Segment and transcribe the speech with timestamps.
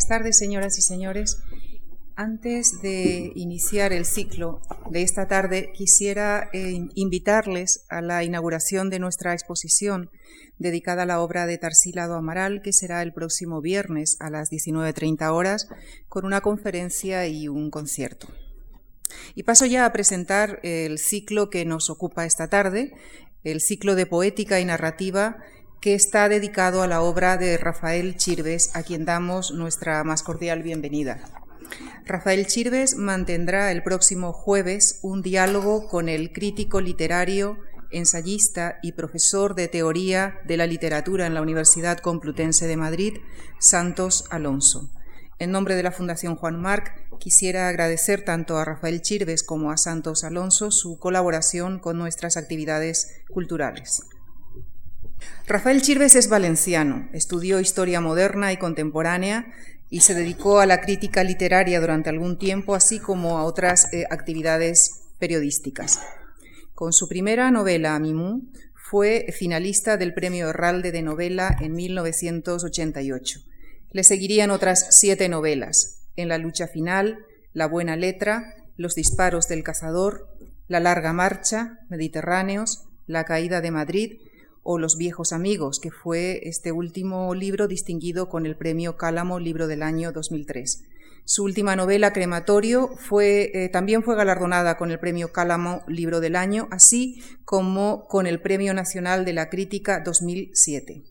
[0.00, 1.42] Buenas tardes, señoras y señores.
[2.16, 8.98] Antes de iniciar el ciclo de esta tarde, quisiera eh, invitarles a la inauguración de
[8.98, 10.08] nuestra exposición
[10.56, 15.34] dedicada a la obra de Tarsila Amaral, que será el próximo viernes a las 19.30
[15.34, 15.68] horas,
[16.08, 18.26] con una conferencia y un concierto.
[19.34, 22.94] Y paso ya a presentar el ciclo que nos ocupa esta tarde,
[23.44, 25.42] el ciclo de poética y narrativa
[25.80, 30.62] que está dedicado a la obra de Rafael Chirves, a quien damos nuestra más cordial
[30.62, 31.20] bienvenida.
[32.04, 37.58] Rafael Chirves mantendrá el próximo jueves un diálogo con el crítico literario,
[37.90, 43.14] ensayista y profesor de teoría de la literatura en la Universidad Complutense de Madrid,
[43.58, 44.90] Santos Alonso.
[45.38, 49.78] En nombre de la Fundación Juan Marc, quisiera agradecer tanto a Rafael Chirves como a
[49.78, 54.02] Santos Alonso su colaboración con nuestras actividades culturales.
[55.46, 59.52] Rafael Chirves es valenciano, estudió historia moderna y contemporánea
[59.90, 64.04] y se dedicó a la crítica literaria durante algún tiempo, así como a otras eh,
[64.10, 66.00] actividades periodísticas.
[66.74, 68.50] Con su primera novela, Mimú,
[68.90, 73.40] fue finalista del Premio Herralde de Novela en 1988.
[73.92, 77.18] Le seguirían otras siete novelas, En la lucha final,
[77.52, 80.28] La buena letra, Los disparos del cazador,
[80.68, 84.18] La larga marcha, Mediterráneos, La caída de Madrid
[84.62, 89.66] o Los viejos amigos, que fue este último libro distinguido con el premio Cálamo Libro
[89.66, 90.84] del año 2003.
[91.24, 96.36] Su última novela, Crematorio, fue, eh, también fue galardonada con el premio Cálamo Libro del
[96.36, 101.04] año, así como con el Premio Nacional de la Crítica 2007.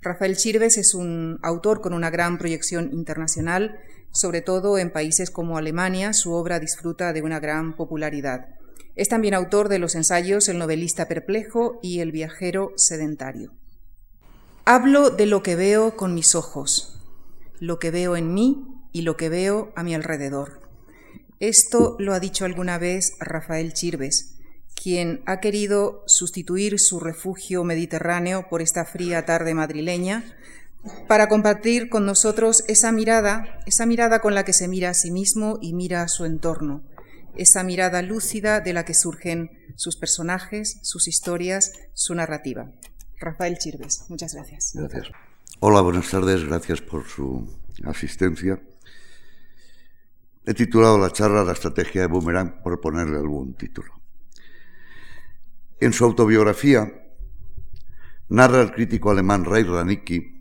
[0.00, 3.78] Rafael Chirves es un autor con una gran proyección internacional,
[4.10, 6.12] sobre todo en países como Alemania.
[6.12, 8.48] Su obra disfruta de una gran popularidad.
[8.94, 13.52] Es también autor de los ensayos El novelista perplejo y El viajero sedentario.
[14.64, 17.00] Hablo de lo que veo con mis ojos,
[17.58, 20.60] lo que veo en mí y lo que veo a mi alrededor.
[21.40, 24.36] Esto lo ha dicho alguna vez Rafael Chirves,
[24.74, 30.24] quien ha querido sustituir su refugio mediterráneo por esta fría tarde madrileña
[31.08, 35.10] para compartir con nosotros esa mirada, esa mirada con la que se mira a sí
[35.10, 36.82] mismo y mira a su entorno,
[37.36, 42.70] esa mirada lúcida de la que surgen sus personajes, sus historias, su narrativa.
[43.18, 44.72] Rafael Chirves, muchas gracias.
[44.74, 45.08] Gracias.
[45.60, 47.48] Hola, buenas tardes, gracias por su
[47.84, 48.60] asistencia.
[50.44, 53.92] He titulado la charla La estrategia de Boomerang por ponerle algún título.
[55.80, 56.92] En su autobiografía
[58.28, 60.32] narra el crítico alemán Ray Ranicki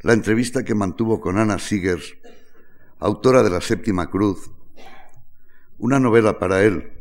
[0.00, 2.16] la entrevista que mantuvo con Anna Siegers,
[3.00, 4.50] autora de La Séptima Cruz,
[5.78, 6.92] una novela para él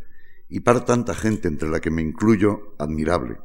[0.50, 3.38] y para tanta gente entre la que me incluyo admirable.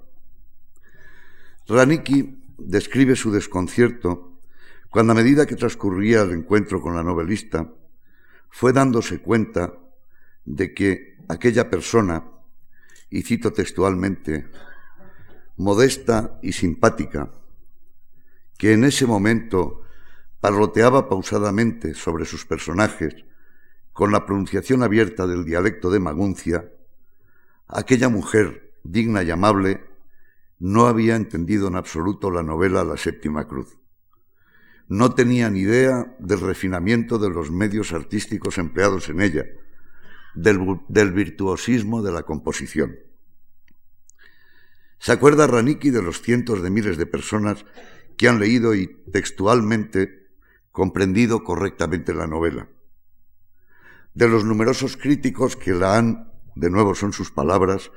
[1.67, 4.33] Ranicki describe su desconcierto
[4.91, 7.73] cuando a medida que transcurría el encuentro con la novelista,
[8.51, 9.73] fue dándose cuenta
[10.45, 12.25] de que aquella persona,
[13.09, 14.47] y cito textualmente,
[15.57, 17.31] modesta y simpática,
[18.59, 19.83] que en ese momento
[20.43, 23.15] parloteaba pausadamente sobre sus personajes
[23.93, 26.71] con la pronunciación abierta del dialecto de Maguncia,
[27.69, 29.85] aquella mujer digna y amable
[30.59, 33.79] no había entendido en absoluto la novela La Séptima Cruz.
[34.89, 39.45] No tenía ni idea del refinamiento de los medios artísticos empleados en ella,
[40.35, 42.99] del, virtuosismo de la composición.
[44.99, 47.65] ¿Se acuerda Raniki de los cientos de miles de personas
[48.17, 50.29] que han leído y textualmente
[50.71, 52.69] comprendido correctamente la novela?
[54.15, 57.91] De los numerosos críticos que la han, de nuevo son sus palabras,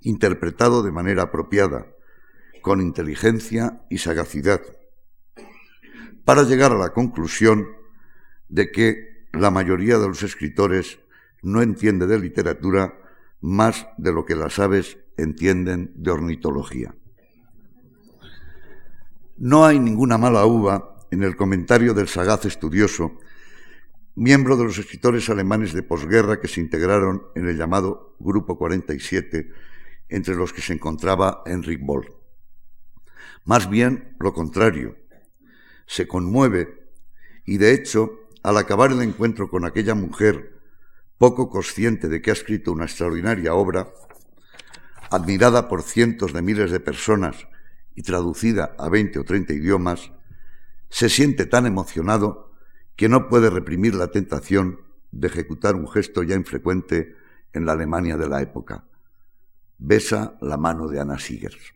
[0.00, 1.86] interpretado de manera apropiada,
[2.60, 4.60] con inteligencia y sagacidad,
[6.24, 7.66] para llegar a la conclusión
[8.48, 11.00] de que la mayoría de los escritores
[11.42, 12.98] no entiende de literatura
[13.40, 16.94] más de lo que las aves entienden de ornitología.
[19.36, 23.18] No hay ninguna mala uva en el comentario del sagaz estudioso
[24.14, 29.50] miembro de los escritores alemanes de posguerra que se integraron en el llamado Grupo 47,
[30.08, 32.12] entre los que se encontraba Enric Boll.
[33.44, 34.96] Más bien lo contrario,
[35.86, 36.90] se conmueve
[37.44, 40.60] y de hecho, al acabar el encuentro con aquella mujer,
[41.18, 43.92] poco consciente de que ha escrito una extraordinaria obra,
[45.10, 47.48] admirada por cientos de miles de personas
[47.94, 50.12] y traducida a 20 o 30 idiomas,
[50.88, 52.51] se siente tan emocionado
[52.96, 54.80] que no puede reprimir la tentación
[55.10, 57.16] de ejecutar un gesto ya infrecuente
[57.52, 58.84] en la Alemania de la época.
[59.78, 61.74] Besa la mano de Anna Siegers.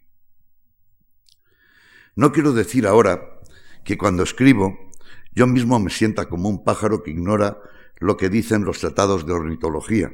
[2.15, 3.41] No quiero decir ahora
[3.85, 4.87] que cuando escribo
[5.37, 7.59] yo mismo me sienta como un pájaro que ignora
[7.99, 10.11] lo que dicen los tratados de ornitología,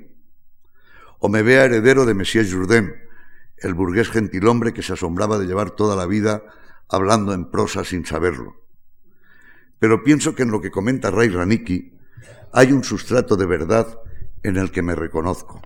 [1.21, 2.93] o me vea heredero de Messier Jourdain,
[3.59, 6.43] el burgués gentilhombre que se asombraba de llevar toda la vida
[6.89, 8.62] hablando en prosa sin saberlo.
[9.83, 11.99] Pero pienso que en lo que comenta Ray Raniki
[12.53, 13.99] hay un sustrato de verdad
[14.45, 15.61] en el que me reconozco.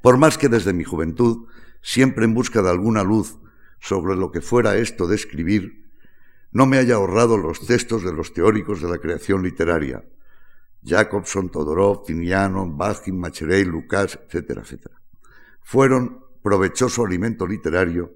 [0.00, 1.46] Por más que desde mi juventud,
[1.82, 3.38] siempre en busca de alguna luz
[3.80, 5.90] sobre lo que fuera esto de escribir,
[6.52, 10.02] no me haya ahorrado los textos de los teóricos de la creación literaria,
[10.82, 15.02] Jacobson, Todorov, Tiniano, Bachin, Macherey, Lucas, etcétera, etcétera.
[15.60, 18.14] Fueron provechoso alimento literario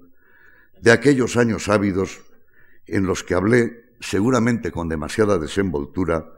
[0.81, 2.23] de aquellos años ávidos
[2.87, 6.31] en los que hablé, seguramente con demasiada desenvoltura,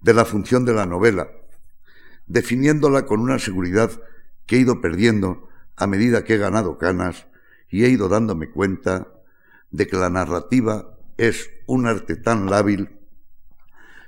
[0.00, 1.30] de la función de la novela,
[2.26, 3.90] definiéndola con una seguridad
[4.46, 7.26] que he ido perdiendo a medida que he ganado canas
[7.70, 9.08] y he ido dándome cuenta
[9.70, 12.98] de que la narrativa es un arte tan lábil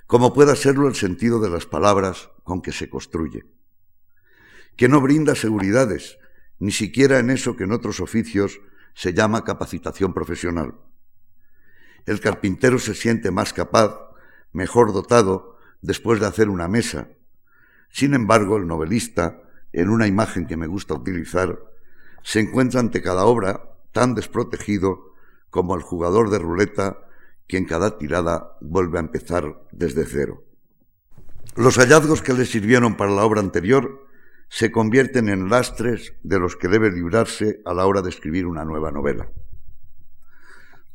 [0.07, 3.45] como pueda serlo el sentido de las palabras con que se construye,
[4.77, 6.19] que no brinda seguridades,
[6.59, 8.61] ni siquiera en eso que en otros oficios
[8.95, 10.75] se llama capacitación profesional.
[12.07, 13.99] El carpintero se siente más capaz,
[14.53, 17.09] mejor dotado, después de hacer una mesa.
[17.91, 19.43] Sin embargo, el novelista,
[19.73, 21.59] en una imagen que me gusta utilizar,
[22.23, 25.15] se encuentra ante cada obra tan desprotegido
[25.51, 26.99] como el jugador de ruleta
[27.47, 30.45] que en cada tirada vuelve a empezar desde cero.
[31.57, 34.07] Los hallazgos que le sirvieron para la obra anterior
[34.49, 38.65] se convierten en lastres de los que debe librarse a la hora de escribir una
[38.65, 39.29] nueva novela.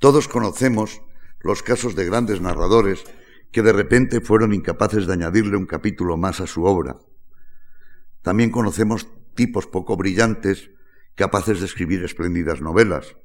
[0.02, 1.04] Todos conocemos
[1.42, 3.04] los casos de grandes narradores
[3.52, 6.98] que de repente fueron incapaces de añadirle un capítulo más a su obra.
[8.24, 10.72] También conocemos tipos poco brillantes
[11.14, 13.16] capaces de escribir espléndidas novelas,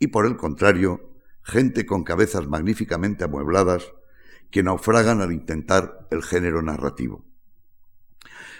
[0.00, 1.14] y por el contrario,
[1.44, 3.92] gente con cabezas magníficamente amuebladas
[4.50, 7.24] que naufragan al intentar el género narrativo.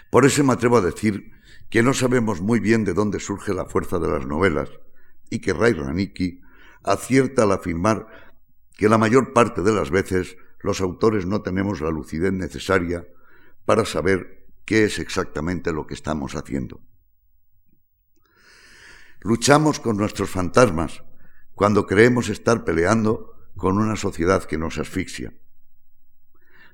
[0.09, 1.33] Por eso me atrevo a decir
[1.69, 4.69] que no sabemos muy bien de dónde surge la fuerza de las novelas
[5.29, 6.44] y que Ray Raniki
[6.85, 8.07] acierta al afirmar
[8.77, 13.07] que la mayor parte de las veces los autores no tenemos la lucidez necesaria
[13.65, 16.81] para saber qué es exactamente lo que estamos haciendo.
[19.21, 21.03] Luchamos con nuestros fantasmas
[21.53, 25.33] cuando creemos estar peleando con una sociedad que nos asfixia.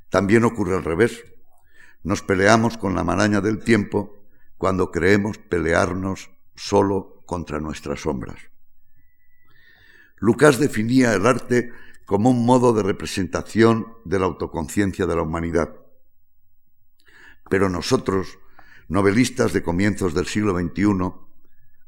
[0.09, 1.23] También ocurre al revés.
[2.03, 4.25] Nos peleamos con la maraña del tiempo
[4.57, 8.50] cuando creemos pelearnos solo contra nuestras sombras.
[10.21, 11.73] Lucas definía el arte
[12.05, 15.75] como un modo de representación de la autoconciencia de la humanidad.
[17.49, 18.39] Pero nosotros,
[18.87, 21.11] novelistas de comienzos del siglo XXI,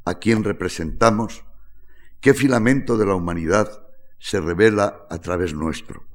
[0.04, 1.46] a quien representamos,
[2.24, 3.86] ¿Qué filamento de la humanidad
[4.18, 6.06] se revela a través nuestro?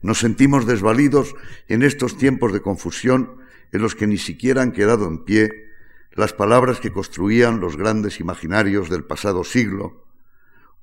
[0.00, 1.34] Nos sentimos desvalidos
[1.68, 3.36] en estos tiempos de confusión
[3.72, 5.50] en los que ni siquiera han quedado en pie
[6.12, 10.05] las palabras que construían los grandes imaginarios del pasado siglo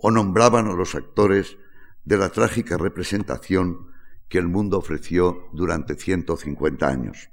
[0.05, 1.57] o nombraban a los actores
[2.03, 3.87] de la trágica representación
[4.27, 7.29] que el mundo ofreció durante 150 años.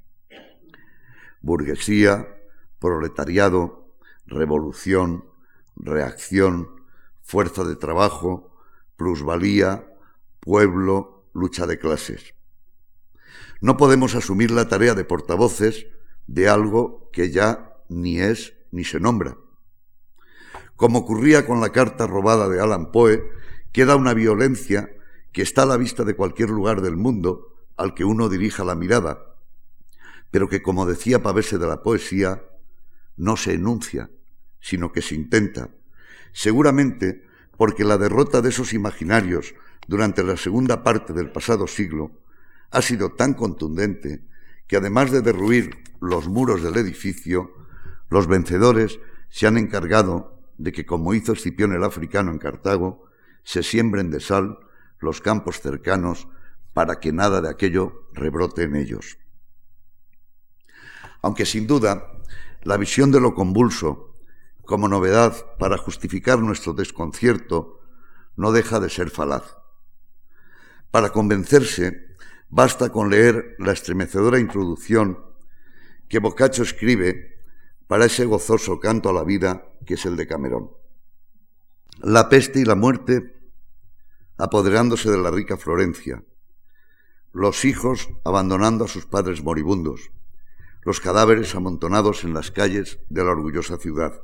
[1.40, 2.28] Burguesía,
[2.78, 5.25] proletariado, revolución,
[5.75, 6.69] reacción,
[7.22, 8.56] fuerza de trabajo,
[8.94, 9.93] plusvalía,
[10.38, 12.37] pueblo, lucha de clases.
[13.61, 15.89] No podemos asumir la tarea de portavoces
[16.29, 19.36] de algo que ya ni es ni se nombra.
[20.81, 23.22] Como ocurría con la carta robada de Alan Poe,
[23.70, 24.89] queda una violencia
[25.31, 28.75] que está a la vista de cualquier lugar del mundo al que uno dirija la
[28.75, 29.37] mirada,
[30.31, 32.43] pero que, como decía Pavese de la poesía,
[33.19, 34.10] no se enuncia,
[34.58, 35.69] sino que se intenta,
[36.32, 37.27] seguramente
[37.58, 39.55] porque la derrota de esos imaginarios
[39.87, 42.10] durante la segunda parte del pasado siglo
[42.70, 44.25] ha sido tan contundente
[44.67, 47.53] que además de derruir los muros del edificio,
[48.08, 53.06] los vencedores se han encargado de que, como hizo Escipión el africano en Cartago,
[53.43, 54.58] se siembren de sal
[54.98, 56.29] los campos cercanos
[56.74, 59.17] para que nada de aquello rebrote en ellos.
[61.22, 62.12] Aunque sin duda
[62.62, 64.19] la visión de lo convulso
[64.67, 67.81] como novedad para justificar nuestro desconcierto
[68.36, 69.56] no deja de ser falaz.
[70.90, 72.17] Para convencerse,
[72.50, 75.24] basta con leer la estremecedora introducción
[76.06, 77.40] que Boccaccio escribe
[77.91, 80.70] para ese gozoso canto a la vida que es el de Camerón.
[81.99, 83.35] La peste y la muerte
[84.39, 86.23] apoderándose de la rica Florencia,
[87.32, 90.13] los hijos abandonando a sus padres moribundos,
[90.82, 94.23] los cadáveres amontonados en las calles de la orgullosa ciudad.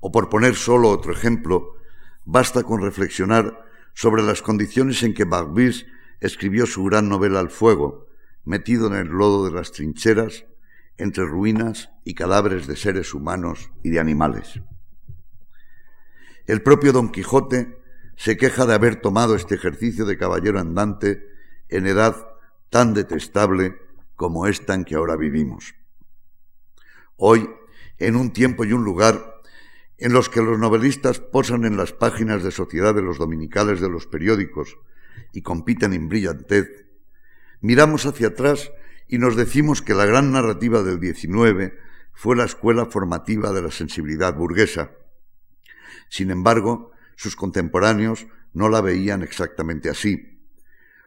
[0.00, 1.76] O por poner solo otro ejemplo,
[2.26, 5.86] basta con reflexionar sobre las condiciones en que Barbies
[6.20, 8.06] escribió su gran novela Al fuego,
[8.44, 10.44] metido en el lodo de las trincheras,
[11.00, 14.60] entre ruinas y cadáveres de seres humanos y de animales.
[16.46, 17.78] El propio Don Quijote
[18.16, 21.26] se queja de haber tomado este ejercicio de caballero andante
[21.70, 22.16] en edad
[22.68, 23.78] tan detestable
[24.14, 25.74] como esta en que ahora vivimos.
[27.16, 27.48] Hoy,
[27.98, 29.40] en un tiempo y un lugar
[29.96, 33.88] en los que los novelistas posan en las páginas de sociedad de los dominicales de
[33.88, 34.76] los periódicos
[35.32, 36.86] y compiten en brillantez,
[37.60, 38.70] miramos hacia atrás
[39.10, 41.74] y nos decimos que la gran narrativa del XIX
[42.12, 44.92] fue la escuela formativa de la sensibilidad burguesa.
[46.08, 50.40] Sin embargo, sus contemporáneos no la veían exactamente así.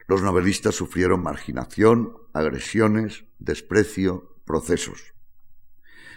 [0.06, 5.14] Los novelistas sufrieron marginación, agresiones, desprecio, procesos.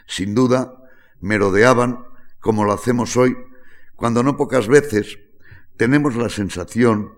[0.08, 0.82] Sin duda,
[1.20, 2.04] merodeaban
[2.40, 3.36] como lo hacemos hoy,
[3.94, 5.20] cuando no pocas veces
[5.76, 7.14] tenemos la sensación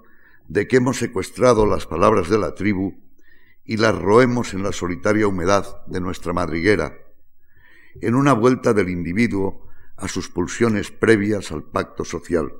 [0.46, 3.07] de que hemos secuestrado las palabras de la tribu
[3.68, 6.96] y las roemos en la solitaria humedad de nuestra madriguera,
[8.00, 12.50] en una vuelta del individuo a sus pulsiones previas al pacto social.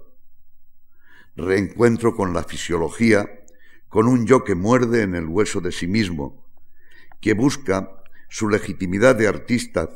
[1.35, 3.27] Reencuentro con la fisiología,
[3.89, 6.45] con un yo que muerde en el hueso de sí mismo,
[7.23, 7.91] que busca
[8.29, 9.89] su legitimidad de artista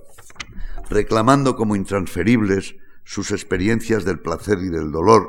[0.88, 5.28] reclamando como intransferibles sus experiencias del placer y del dolor,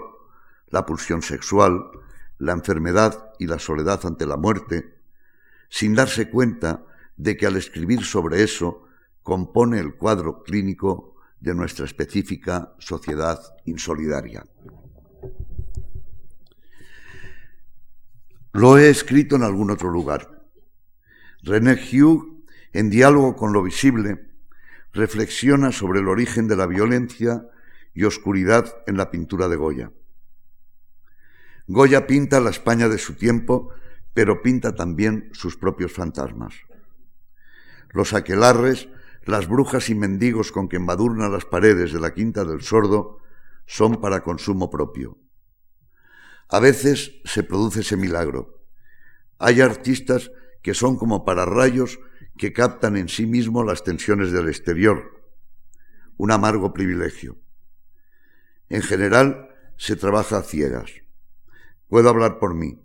[0.69, 1.89] la pulsión sexual,
[2.37, 5.02] la enfermedad y la soledad ante la muerte,
[5.73, 6.85] sin darse cuenta
[7.17, 8.83] de que al escribir sobre eso
[9.23, 14.45] compone el cuadro clínico de nuestra específica sociedad insolidaria.
[18.51, 20.43] Lo he escrito en algún otro lugar.
[21.41, 24.29] René Hugh, en diálogo con lo visible,
[24.91, 27.47] reflexiona sobre el origen de la violencia
[27.95, 29.91] y oscuridad en la pintura de Goya.
[31.65, 33.73] Goya pinta la España de su tiempo,
[34.13, 36.55] pero pinta también sus propios fantasmas.
[37.89, 38.89] Los aquelarres,
[39.25, 43.19] las brujas y mendigos con que embadurna las paredes de la Quinta del Sordo
[43.65, 45.17] son para consumo propio.
[46.49, 48.63] A veces se produce ese milagro.
[49.39, 51.99] Hay artistas que son como para rayos
[52.37, 55.23] que captan en sí mismo las tensiones del exterior,
[56.17, 57.37] un amargo privilegio.
[58.69, 60.91] En general, se trabaja a ciegas.
[61.87, 62.79] Puedo hablar por mí.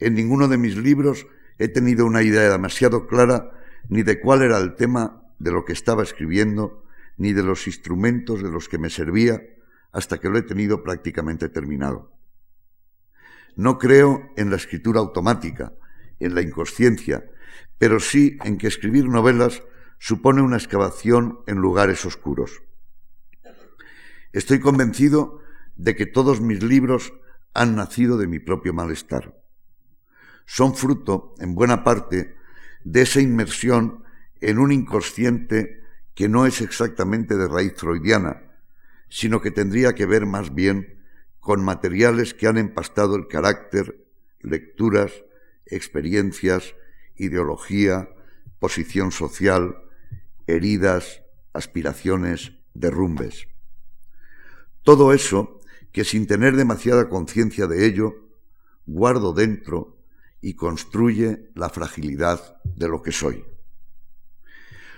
[0.00, 1.26] En ninguno de mis libros
[1.58, 3.50] he tenido una idea demasiado clara
[3.88, 6.84] ni de cuál era el tema de lo que estaba escribiendo,
[7.16, 9.42] ni de los instrumentos de los que me servía,
[9.92, 12.12] hasta que lo he tenido prácticamente terminado.
[13.56, 15.74] No creo en la escritura automática,
[16.18, 17.30] en la inconsciencia,
[17.78, 19.62] pero sí en que escribir novelas
[19.98, 22.62] supone una excavación en lugares oscuros.
[24.32, 25.40] Estoy convencido
[25.76, 27.12] de que todos mis libros
[27.52, 29.39] han nacido de mi propio malestar.
[30.52, 32.34] Son fruto, en buena parte,
[32.82, 34.02] de esa inmersión
[34.40, 35.80] en un inconsciente
[36.16, 38.42] que no es exactamente de raíz freudiana,
[39.08, 41.04] sino que tendría que ver más bien
[41.38, 44.04] con materiales que han empastado el carácter,
[44.40, 45.12] lecturas,
[45.66, 46.74] experiencias
[47.14, 48.08] ideología,
[48.58, 49.76] posición social,
[50.48, 53.46] heridas, aspiraciones, derrumbes.
[54.82, 55.60] Todo eso
[55.92, 58.16] que sin tener demasiada conciencia de ello,
[58.86, 59.99] guardo dentro
[60.40, 63.44] y construye la fragilidad de lo que soy.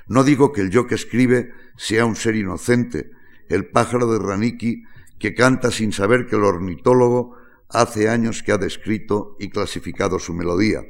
[0.07, 3.11] No digo que el yo que escribe sea un ser inocente,
[3.49, 4.85] el pájaro de Raniki
[5.19, 7.37] que canta sin saber que el ornitólogo
[7.69, 10.83] hace años que ha descrito y clasificado su melodía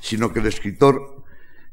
[0.00, 1.24] sino que el escritor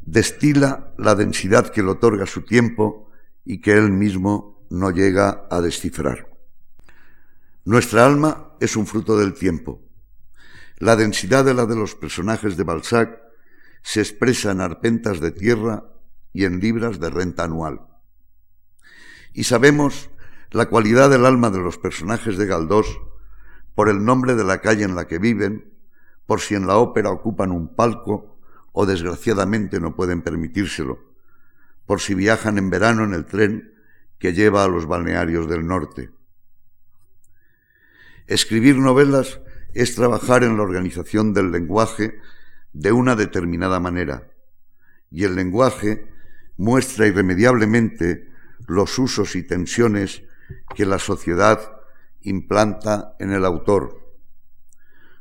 [0.01, 3.09] destila la densidad que le otorga su tiempo
[3.45, 6.29] y que él mismo no llega a descifrar.
[7.65, 9.81] Nuestra alma es un fruto del tiempo.
[10.77, 13.22] La densidad de la de los personajes de Balzac
[13.82, 15.86] se expresa en arpentas de tierra
[16.34, 17.82] y en libras de renta anual.
[19.34, 20.10] Y sabemos
[20.51, 23.00] la cualidad del alma de los personajes de Galdós
[23.75, 25.74] por el nombre de la calle en la que viven
[26.25, 28.39] por si en la ópera ocupan un palco
[28.72, 31.00] o desgraciadamente no pueden permitírselo,
[31.86, 33.74] por si viajan en verano en el tren
[34.20, 36.12] que lleva a los balnearios del norte.
[38.25, 39.42] Escribir novelas
[39.74, 42.20] es trabajar en la organización del lenguaje
[42.74, 44.32] de una determinada manera,
[45.12, 46.08] y el lenguaje
[46.58, 48.30] muestra irremediablemente
[48.68, 50.24] los usos y tensiones
[50.75, 51.60] que la sociedad
[52.22, 54.03] implanta en el autor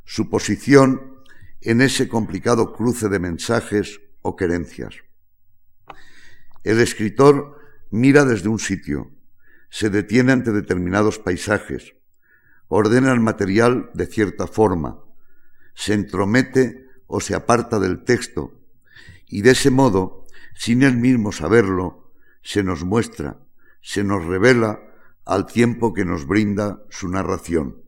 [0.05, 1.23] su posición
[1.61, 4.95] en ese complicado cruce de mensajes o querencias.
[6.63, 7.57] El escritor
[7.89, 9.11] mira desde un sitio,
[9.69, 11.95] se detiene ante determinados paisajes,
[12.75, 14.99] ordena el material de cierta forma,
[15.75, 18.51] se entromete o se aparta del texto,
[19.27, 20.25] y de ese modo,
[20.55, 22.11] sin él mismo saberlo,
[22.41, 23.37] se nos muestra,
[23.83, 24.79] se nos revela
[25.23, 27.83] al tiempo que nos brinda su narración.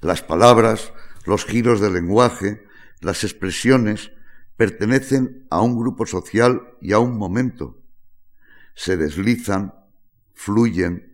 [0.00, 0.94] Las palabras,
[1.26, 2.64] los giros del lenguaje,
[3.00, 4.12] las expresiones
[4.56, 7.82] pertenecen a un grupo social y a un momento.
[8.74, 9.74] Se deslizan,
[10.32, 11.13] fluyen,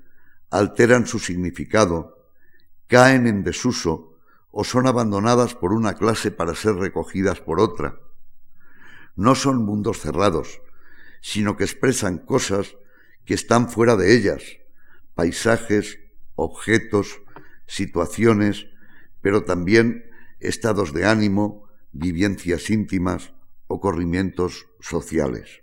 [0.51, 2.19] alteran su significado,
[2.87, 4.19] caen en desuso
[4.51, 8.01] o son abandonadas por una clase para ser recogidas por otra.
[9.15, 10.61] No son mundos cerrados,
[11.21, 12.77] sino que expresan cosas
[13.25, 14.43] que están fuera de ellas,
[15.15, 15.99] paisajes,
[16.35, 17.21] objetos,
[17.67, 18.67] situaciones,
[19.21, 23.33] pero también estados de ánimo, vivencias íntimas
[23.69, 25.63] o corrimientos sociales.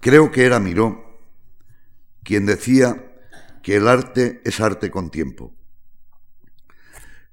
[0.00, 1.12] Creo que era Miró
[2.24, 3.11] quien decía
[3.62, 5.54] que el arte es arte con tiempo.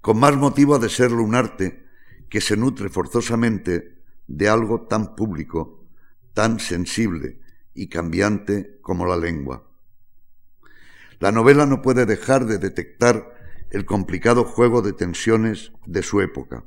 [0.01, 1.85] Con más motivo de serlo un arte
[2.29, 5.87] que se nutre forzosamente de algo tan público,
[6.33, 7.41] tan sensible
[7.73, 9.69] y cambiante como la lengua.
[11.19, 13.35] La novela no puede dejar de detectar
[13.71, 16.63] el complicado juego de tensiones de su época.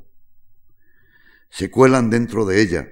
[1.49, 2.89] Se cuelan dentro de ella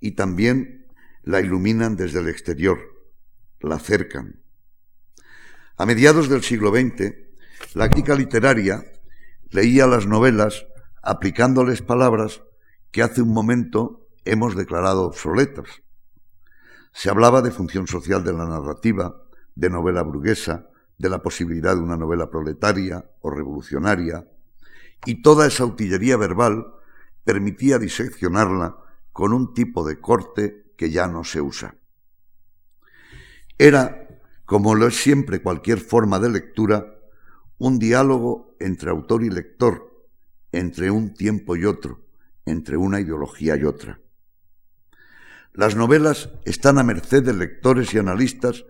[0.00, 0.86] y también
[1.22, 2.78] la iluminan desde el exterior,
[3.60, 4.40] la acercan.
[5.80, 7.14] A mediados del siglo XX,
[7.74, 8.82] la crítica literaria
[9.50, 10.66] leía las novelas
[11.04, 12.42] aplicándoles palabras
[12.90, 15.84] que hace un momento hemos declarado obsoletas.
[16.92, 19.22] Se hablaba de función social de la narrativa,
[19.54, 20.66] de novela burguesa,
[20.98, 24.26] de la posibilidad de una novela proletaria o revolucionaria,
[25.06, 26.74] y toda esa utillería verbal
[27.22, 28.74] permitía diseccionarla
[29.12, 31.76] con un tipo de corte que ya no se usa.
[33.56, 34.07] Era,
[34.48, 36.98] como lo es siempre cualquier forma de lectura,
[37.58, 40.08] un diálogo entre autor y lector,
[40.52, 42.00] entre un tiempo y otro,
[42.46, 44.00] entre una ideología y otra.
[45.52, 48.64] Las novelas están a merced de lectores y analistas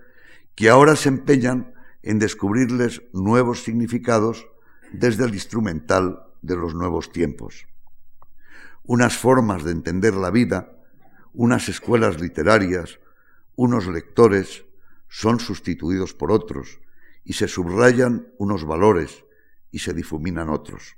[0.56, 4.48] que ahora se empeñan en descubrirles nuevos significados
[4.90, 7.68] desde el instrumental de los nuevos tiempos.
[8.82, 10.72] Unas formas de entender la vida,
[11.34, 12.98] unas escuelas literarias,
[13.54, 14.64] unos lectores
[15.08, 16.80] son sustituidos por otros
[17.24, 19.24] y se subrayan unos valores
[19.70, 20.96] y se difuminan otros.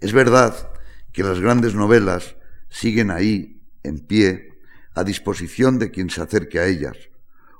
[0.00, 0.72] Es verdad
[1.12, 2.36] que las grandes novelas
[2.68, 4.58] siguen ahí, en pie,
[4.94, 6.96] a disposición de quien se acerque a ellas,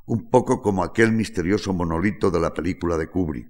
[0.07, 3.49] un poco como aquel misterioso monolito de la película de Kubrick.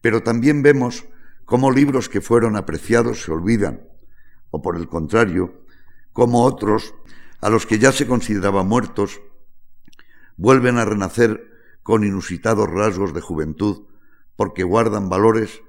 [0.00, 1.06] Pero también vemos
[1.44, 3.88] cómo libros que fueron apreciados se olvidan,
[4.50, 5.64] o por el contrario,
[6.12, 6.94] cómo otros,
[7.40, 9.20] a los que ya se consideraba muertos,
[10.36, 11.50] vuelven a renacer
[11.82, 13.86] con inusitados rasgos de juventud,
[14.36, 15.60] porque guardan valores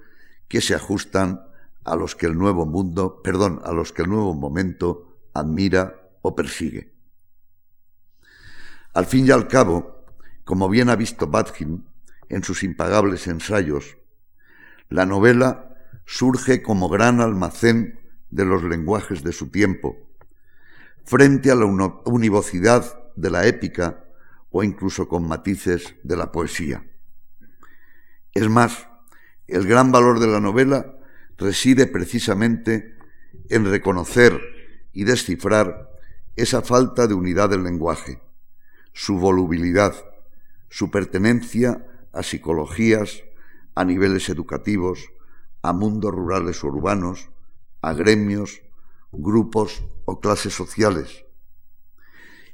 [0.47, 1.41] que se ajustan
[1.83, 6.35] a los que el nuevo mundo, perdón, a los que el nuevo momento admira o
[6.35, 6.93] persigue.
[8.93, 10.05] Al fin y al cabo,
[10.45, 11.85] como bien ha visto Badkin
[12.29, 13.97] en sus impagables ensayos,
[14.89, 15.75] la novela
[16.05, 17.99] surge como gran almacén
[18.29, 19.97] de los lenguajes de su tiempo,
[21.03, 24.04] frente a la univocidad de la épica
[24.57, 26.89] o incluso con matices de la poesía.
[28.33, 28.87] Es más,
[29.47, 30.95] el gran valor de la novela
[31.37, 32.95] reside precisamente
[33.49, 34.39] en reconocer
[34.93, 35.91] y descifrar
[36.37, 38.21] esa falta de unidad del lenguaje,
[38.93, 39.93] su volubilidad,
[40.69, 43.23] su pertenencia a psicologías,
[43.75, 45.11] a niveles educativos,
[45.63, 47.29] a mundos rurales o urbanos,
[47.81, 48.61] a gremios,
[49.11, 51.25] grupos o clases sociales.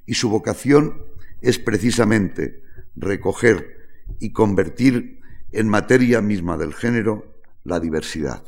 [0.08, 1.11] Y su vocación
[1.42, 2.64] es precisamente
[2.96, 3.78] recoger
[4.20, 8.44] y convertir en materia misma del género la diversidad.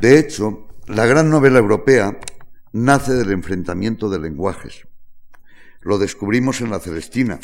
[0.00, 2.18] De hecho, la gran novela europea
[2.72, 4.86] nace del enfrentamiento de lenguajes.
[5.82, 7.38] Lo descubrimos en la Celestina,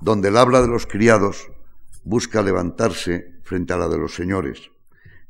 [0.00, 1.48] donde el habla de los criados
[2.04, 4.70] busca levantarse frente a la de los señores,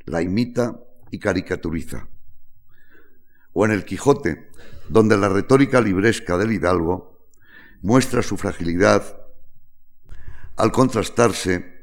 [0.05, 0.79] la imita
[1.11, 2.09] y caricaturiza.
[3.53, 4.51] O en el Quijote,
[4.91, 7.17] donde la retórica libresca del hidalgo
[7.81, 9.21] muestra su fragilidad
[10.57, 11.81] al contrastarse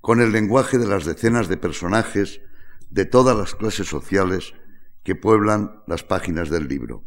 [0.00, 2.40] con el lenguaje de las decenas de personajes
[2.90, 4.54] de todas las clases sociales
[5.02, 7.02] que pueblan las páginas del libro.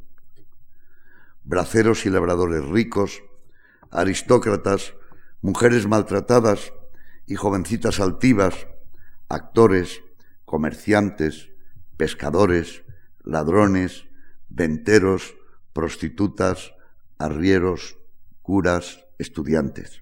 [1.44, 3.24] Braceros y labradores ricos,
[3.90, 4.96] aristócratas,
[5.42, 6.74] mujeres maltratadas
[7.26, 8.68] y jovencitas altivas,
[9.30, 10.02] actores,
[10.44, 11.52] comerciantes,
[11.96, 12.84] pescadores,
[13.24, 14.08] ladrones,
[14.50, 15.37] venteros,
[15.78, 16.74] prostitutas,
[17.20, 18.00] arrieros,
[18.42, 20.02] curas, estudiantes.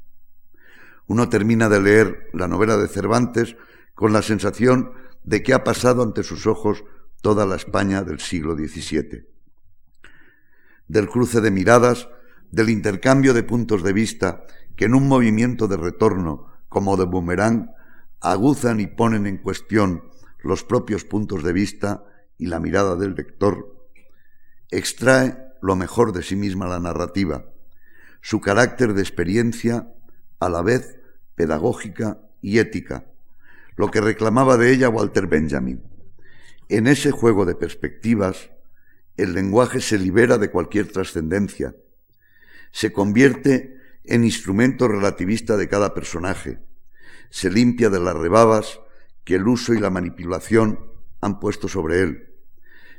[1.06, 3.58] Uno termina de leer la novela de Cervantes
[3.94, 4.94] con la sensación
[5.26, 6.86] de que ha pasado ante sus ojos
[7.22, 9.28] toda la España del siglo XVII.
[10.88, 12.08] Del cruce de miradas,
[12.52, 14.46] del intercambio de puntos de vista
[14.78, 17.76] que en un movimiento de retorno como de boomerang
[18.22, 20.04] aguzan y ponen en cuestión
[20.42, 22.06] los propios puntos de vista
[22.38, 23.76] y la mirada del lector,
[24.72, 27.46] extrae lo mejor de sí misma la narrativa,
[28.22, 29.92] su carácter de experiencia
[30.40, 31.00] a la vez
[31.34, 33.06] pedagógica y ética,
[33.76, 35.82] lo que reclamaba de ella Walter Benjamin.
[36.70, 38.52] En ese juego de perspectivas,
[39.18, 41.76] el lenguaje se libera de cualquier trascendencia,
[42.72, 46.60] se convierte en instrumento relativista de cada personaje,
[47.32, 48.82] se limpia de las rebabas
[49.24, 52.36] que el uso y la manipulación han puesto sobre él,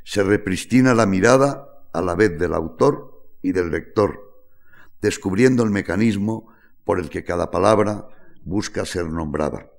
[0.03, 4.45] se repristina la mirada a la vez del autor y del lector,
[5.01, 8.07] descubriendo el mecanismo por el que cada palabra
[8.43, 9.71] busca ser nombrada.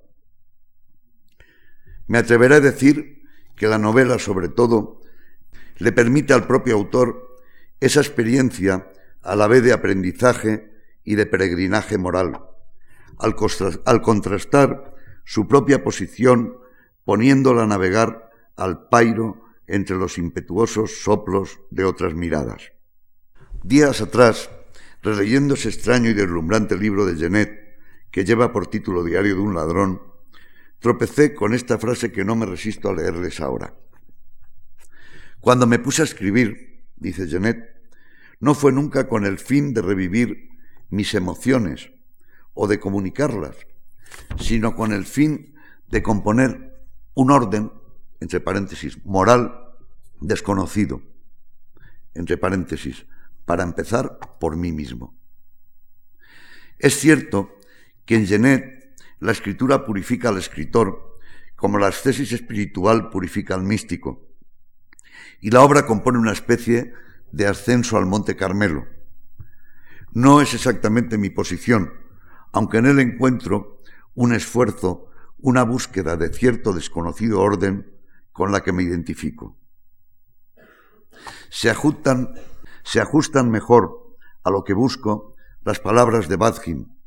[2.07, 3.23] Me atreveré a decir
[3.55, 4.99] que la novela, sobre todo,
[5.77, 7.37] le permite al propio autor
[7.79, 12.43] esa experiencia a la vez de aprendizaje y de peregrinaje moral,
[13.17, 16.57] al, contrastar su propia posición
[17.05, 22.73] poniéndola a navegar al pairo entre los impetuosos soplos de otras miradas.
[23.63, 24.49] Días atrás,
[25.03, 27.77] releyendo ese extraño y deslumbrante libro de Genet,
[28.11, 30.01] que lleva por título Diario de un ladrón,
[30.79, 33.75] tropecé con esta frase que no me resisto a leerles ahora.
[35.39, 37.63] Cuando me puse a escribir, dice Genet,
[38.39, 40.49] no fue nunca con el fin de revivir
[40.89, 41.91] mis emociones
[42.53, 43.55] o de comunicarlas,
[44.39, 45.53] sino con el fin
[45.87, 46.75] de componer
[47.13, 47.71] un orden,
[48.19, 49.75] entre paréntesis, moral
[50.19, 51.01] desconocido,
[52.13, 53.05] entre paréntesis,
[53.45, 55.17] para empezar por mí mismo.
[56.77, 57.57] Es cierto
[58.05, 61.17] que en Genet la escritura purifica al escritor,
[61.55, 64.27] como la ascesis espiritual purifica al místico,
[65.41, 66.93] y la obra compone una especie
[67.31, 68.87] de ascenso al Monte Carmelo.
[70.11, 71.93] No es exactamente mi posición,
[72.51, 73.81] aunque en él encuentro
[74.15, 77.98] un esfuerzo, una búsqueda de cierto desconocido orden
[78.39, 79.57] con la que me identifico.
[81.49, 82.35] Se ajustan,
[82.83, 86.97] se ajustan mejor a lo que busco las palabras de Badgin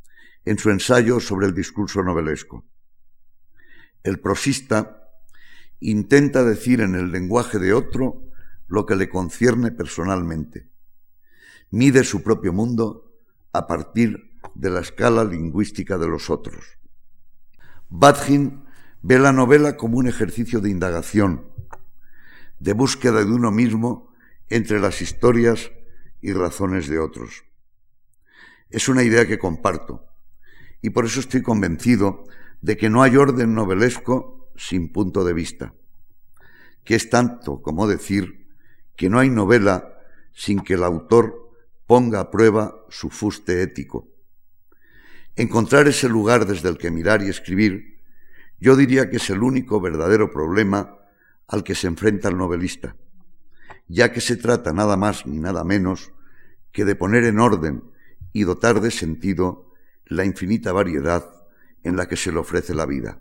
[0.44, 2.66] en su ensayo sobre el discurso novelesco.
[4.02, 5.08] El prosista
[5.80, 8.28] intenta decir en el lenguaje de otro
[8.66, 10.70] lo que le concierne personalmente.
[11.70, 13.10] Mide su propio mundo
[13.54, 16.62] a partir de la escala lingüística de los otros.
[17.88, 18.66] Badgin
[19.02, 21.48] ve la novela como un ejercicio de indagación,
[22.60, 24.12] de búsqueda de uno mismo
[24.48, 25.72] entre las historias
[26.20, 27.44] y razones de otros.
[28.70, 30.06] Es una idea que comparto
[30.80, 32.24] y por eso estoy convencido
[32.60, 35.74] de que no hay orden novelesco sin punto de vista,
[36.84, 38.46] que es tanto como decir
[38.94, 39.98] que no hay novela
[40.32, 41.50] sin que el autor
[41.86, 44.08] ponga a prueba su fuste ético.
[45.34, 47.91] Encontrar ese lugar desde el que mirar y escribir,
[48.62, 50.96] yo diría que es el único verdadero problema
[51.48, 52.94] al que se enfrenta el novelista,
[53.88, 56.12] ya que se trata nada más ni nada menos
[56.70, 57.82] que de poner en orden
[58.32, 59.72] y dotar de sentido
[60.06, 61.28] la infinita variedad
[61.82, 63.20] en la que se le ofrece la vida.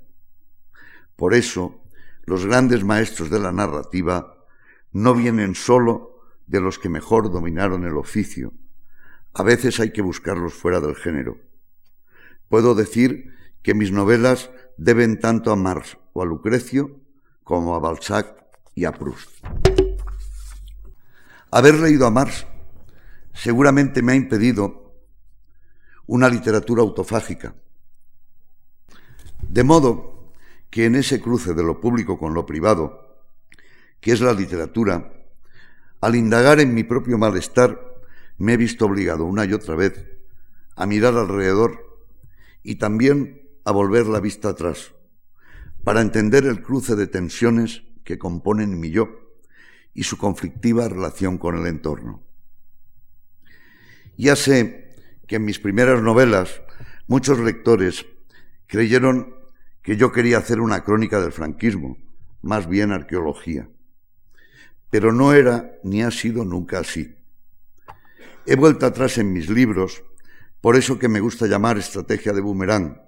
[1.15, 1.81] Por eso,
[2.25, 4.45] los grandes maestros de la narrativa
[4.91, 8.53] no vienen solo de los que mejor dominaron el oficio.
[9.33, 11.39] A veces hay que buscarlos fuera del género.
[12.47, 14.51] Puedo decir que mis novelas
[14.81, 16.89] deben tanto a Marx o a Lucrecio
[17.43, 18.33] como a Balzac
[18.73, 19.29] y a Proust.
[21.51, 22.47] Haber leído a Marx
[23.31, 24.95] seguramente me ha impedido
[26.07, 27.53] una literatura autofágica.
[29.47, 30.33] De modo
[30.71, 33.21] que en ese cruce de lo público con lo privado,
[33.99, 35.13] que es la literatura,
[36.01, 37.79] al indagar en mi propio malestar,
[38.39, 40.07] me he visto obligado una y otra vez
[40.75, 42.01] a mirar alrededor
[42.63, 44.93] y también a volver la vista atrás,
[45.83, 49.09] para entender el cruce de tensiones que componen mi yo
[49.93, 52.23] y su conflictiva relación con el entorno.
[54.17, 54.95] Ya sé
[55.27, 56.61] que en mis primeras novelas
[57.07, 58.05] muchos lectores
[58.67, 59.35] creyeron
[59.81, 61.97] que yo quería hacer una crónica del franquismo,
[62.41, 63.67] más bien arqueología
[64.91, 67.15] pero no era ni ha sido nunca así.
[68.45, 70.03] He vuelto atrás en mis libros,
[70.59, 73.01] por eso que me gusta llamar estrategia de boomerang,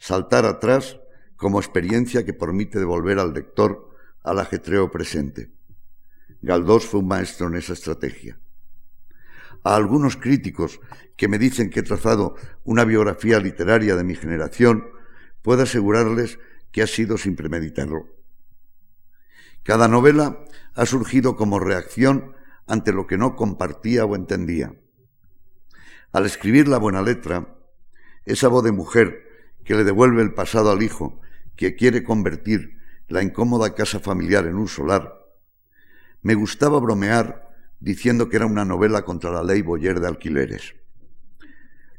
[0.00, 0.98] saltar atrás
[1.36, 5.52] como experiencia que permite devolver al lector al ajetreo presente.
[6.42, 8.40] Galdós fue un maestro en esa estrategia.
[9.62, 10.80] a algunos críticos
[11.18, 12.34] que me dicen que he trazado
[12.64, 14.88] una biografía literaria de mi generación,
[15.42, 16.38] puedo asegurarles
[16.72, 18.08] que ha sido sin premeditarlo.
[19.62, 20.42] Cada novela
[20.74, 22.34] ha surgido como reacción
[22.66, 24.72] ante lo que no compartía o entendía.
[26.12, 27.54] Al escribir la buena letra,
[28.24, 29.29] esa voz de mujer
[29.64, 31.20] que le devuelve el pasado al hijo,
[31.56, 35.20] que quiere convertir la incómoda casa familiar en un solar,
[36.22, 37.48] me gustaba bromear
[37.80, 40.74] diciendo que era una novela contra la ley Boyer de alquileres.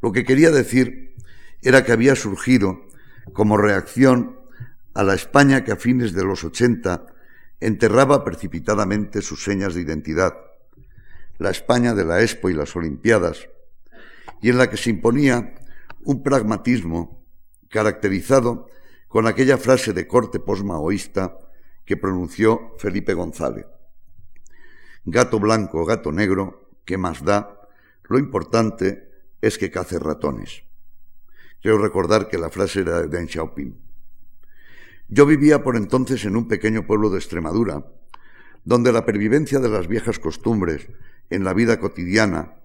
[0.02, 1.16] Lo que quería decir
[1.62, 2.88] era que había surgido
[3.34, 4.40] como reacción
[4.94, 7.06] a la España que a fines de los 80
[7.60, 10.36] enterraba precipitadamente sus señas de identidad,
[11.38, 13.48] la España de la Expo y las Olimpiadas,
[14.42, 15.54] y en la que se imponía
[16.04, 17.21] un pragmatismo
[17.72, 18.68] caracterizado
[19.08, 21.38] con aquella frase de corte posmaoísta
[21.86, 23.66] que pronunció Felipe González.
[25.06, 27.60] Gato blanco, gato negro, ¿qué más da?
[28.04, 29.10] Lo importante
[29.42, 30.64] es que cace ratones.
[31.62, 33.80] Quiero recordar que la frase era de Deng Xiaoping.
[35.08, 37.86] Yo vivía por entonces en un pequeño pueblo de Extremadura,
[38.64, 40.88] donde la pervivencia de las viejas costumbres
[41.30, 42.56] en la vida cotidiana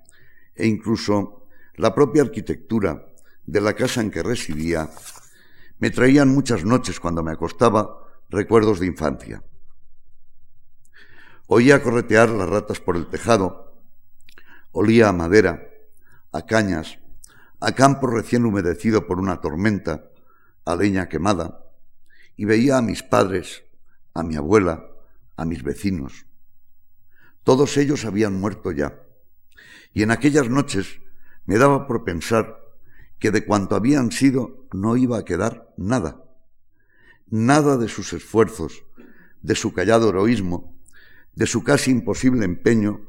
[0.55, 3.07] e incluso la propia arquitectura
[3.47, 4.91] de la casa en que residía
[5.79, 9.45] me traían muchas noches cuando me acostaba recuerdos de infancia.
[11.47, 13.81] Oía corretear las ratas por el tejado,
[14.73, 15.63] olía a madera,
[16.33, 16.99] a cañas,
[17.61, 20.11] a campo recién humedecido por una tormenta,
[20.65, 21.65] a leña quemada,
[22.37, 23.63] y veía a mis padres,
[24.13, 24.87] a mi abuela,
[25.37, 26.27] a mis vecinos.
[27.45, 28.99] Todos ellos habían muerto ya,
[29.93, 31.01] y en aquellas noches
[31.45, 32.66] me daba por pensar
[33.19, 36.25] que de cuanto habían sido no iba a quedar nada,
[37.29, 38.85] nada de sus esfuerzos,
[39.43, 40.77] de su callado heroísmo,
[41.35, 43.01] de su casi imposible empeño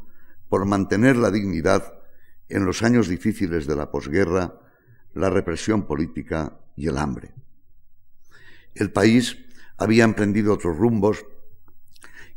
[0.50, 1.93] por mantener la dignidad
[2.50, 4.60] en los años difíciles de la posguerra,
[5.13, 7.34] la represión política y el hambre.
[8.76, 9.38] El país
[9.78, 11.26] había emprendido otros rumbos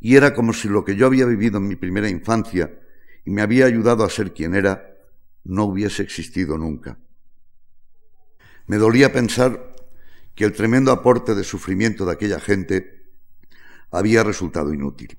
[0.00, 2.80] y era como si lo que yo había vivido en mi primera infancia
[3.24, 4.96] y me había ayudado a ser quien era,
[5.44, 6.98] no hubiese existido nunca.
[8.70, 9.74] Me dolía pensar
[10.36, 13.04] que el tremendo aporte de sufrimiento de aquella gente
[13.90, 15.18] había resultado inútil.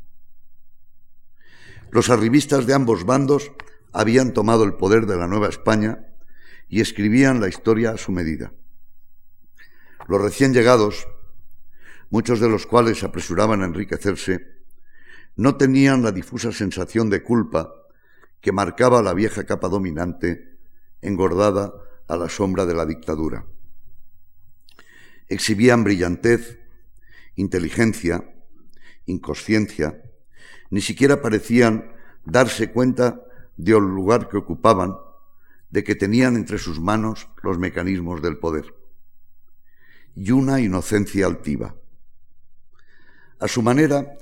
[1.89, 3.51] Los arribistas de ambos bandos
[3.91, 6.07] habían tomado el poder de la Nueva España
[6.69, 8.53] y escribían la historia a su medida.
[10.07, 11.05] Los recién llegados,
[12.09, 14.47] muchos de los cuales apresuraban a enriquecerse,
[15.35, 17.69] no tenían la difusa sensación de culpa
[18.39, 20.57] que marcaba la vieja capa dominante,
[21.01, 21.73] engordada
[22.07, 23.45] a la sombra de la dictadura.
[25.27, 26.59] Exhibían brillantez,
[27.35, 28.23] inteligencia,
[29.05, 30.01] inconsciencia,
[30.69, 31.93] ni siquiera parecían
[32.25, 33.21] darse cuenta
[33.57, 34.97] del lugar que ocupaban,
[35.69, 38.75] de que tenían entre sus manos los mecanismos del poder.
[40.15, 41.75] Y una inocencia altiva.
[43.39, 44.17] A su manera,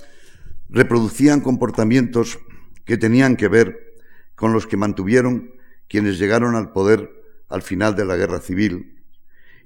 [0.68, 2.38] reproducían comportamientos
[2.84, 3.94] que tenían que ver
[4.34, 5.52] con los que mantuvieron
[5.88, 7.19] quienes llegaron al poder
[7.50, 9.02] al final de la Guerra Civil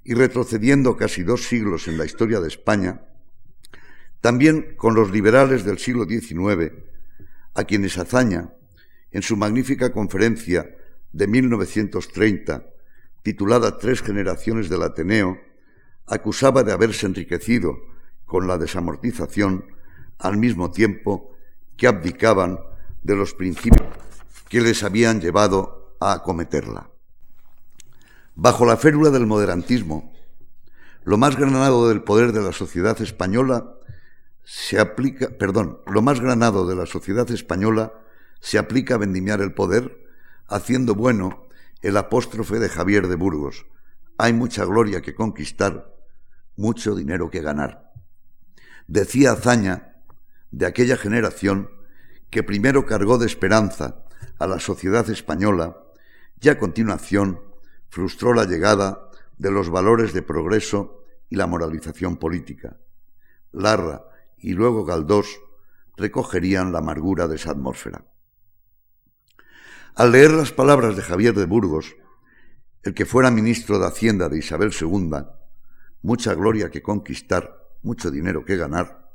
[0.02, 3.02] y retrocediendo casi dos siglos en la historia de España,
[4.20, 6.72] también con los liberales del siglo XIX,
[7.54, 8.50] a quienes Azaña,
[9.10, 10.76] en su magnífica conferencia
[11.12, 12.66] de 1930,
[13.22, 15.38] titulada Tres generaciones del Ateneo,
[16.06, 17.78] acusaba de haberse enriquecido
[18.24, 19.66] con la desamortización
[20.18, 21.34] al mismo tiempo
[21.76, 22.58] que abdicaban
[23.02, 23.88] de los principios
[24.48, 26.93] que les habían llevado a acometerla.
[28.36, 30.12] Bajo la férula del moderantismo,
[31.04, 33.76] lo más granado del poder de la sociedad española
[34.42, 37.92] se aplica, perdón, lo más granado de la sociedad española
[38.40, 40.04] se aplica a vendimiar el poder,
[40.48, 41.46] haciendo bueno
[41.80, 43.66] el apóstrofe de Javier de Burgos.
[44.18, 45.94] Hay mucha gloria que conquistar,
[46.56, 47.92] mucho dinero que ganar.
[48.88, 49.94] Decía Azaña,
[50.50, 51.70] de aquella generación,
[52.30, 54.04] que primero cargó de esperanza
[54.40, 55.76] a la sociedad española
[56.40, 57.53] y a continuación
[57.94, 62.76] frustró la llegada de los valores de progreso y la moralización política.
[63.52, 64.02] Larra,
[64.36, 65.38] y luego Galdós
[65.96, 68.04] recogerían la amargura de esa atmósfera.
[69.94, 71.94] Al leer las palabras de Javier de Burgos,
[72.82, 75.12] el que fuera ministro de Hacienda de Isabel II,
[76.02, 79.08] mucha gloria que conquistar, mucho dinero que ganar,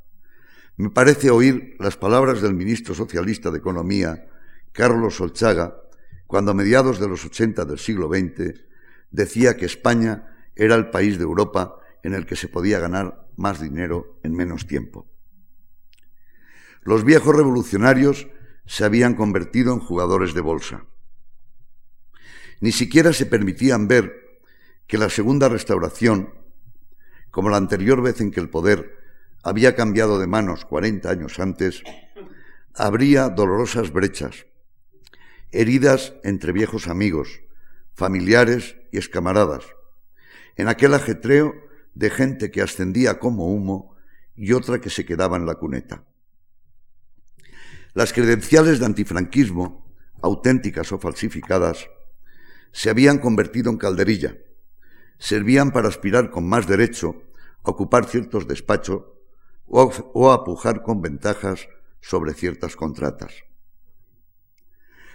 [0.78, 4.26] me parece oír las palabras del ministro socialista de Economía,
[4.72, 5.76] Carlos Solchaga,
[6.26, 8.69] cuando a mediados de los 80 del siglo XX
[9.10, 13.60] decía que España era el país de Europa en el que se podía ganar más
[13.60, 15.06] dinero en menos tiempo.
[16.82, 18.28] Los viejos revolucionarios
[18.66, 20.84] se habían convertido en jugadores de bolsa.
[22.60, 24.42] Ni siquiera se permitían ver
[24.86, 26.34] que la segunda restauración,
[27.30, 28.98] como la anterior vez en que el poder
[29.42, 31.82] había cambiado de manos 40 años antes,
[32.74, 34.46] habría dolorosas brechas,
[35.50, 37.40] heridas entre viejos amigos,
[37.94, 39.64] familiares y escamaradas,
[40.56, 41.54] en aquel ajetreo
[41.94, 43.96] de gente que ascendía como humo
[44.36, 46.04] y otra que se quedaba en la cuneta.
[47.92, 49.84] Las credenciales de antifranquismo,
[50.22, 51.88] auténticas o falsificadas,
[52.72, 54.36] se habían convertido en calderilla,
[55.18, 57.22] servían para aspirar con más derecho
[57.64, 59.02] a ocupar ciertos despachos
[59.66, 61.68] o, a pujar con ventajas
[62.00, 63.34] sobre ciertas contratas.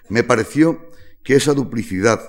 [0.10, 0.92] Me pareció
[1.24, 2.22] que esa duplicidad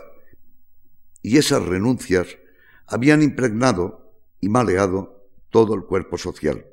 [1.27, 2.39] y esas renuncias
[2.87, 6.67] habían impregnado y maleado todo el cuerpo social.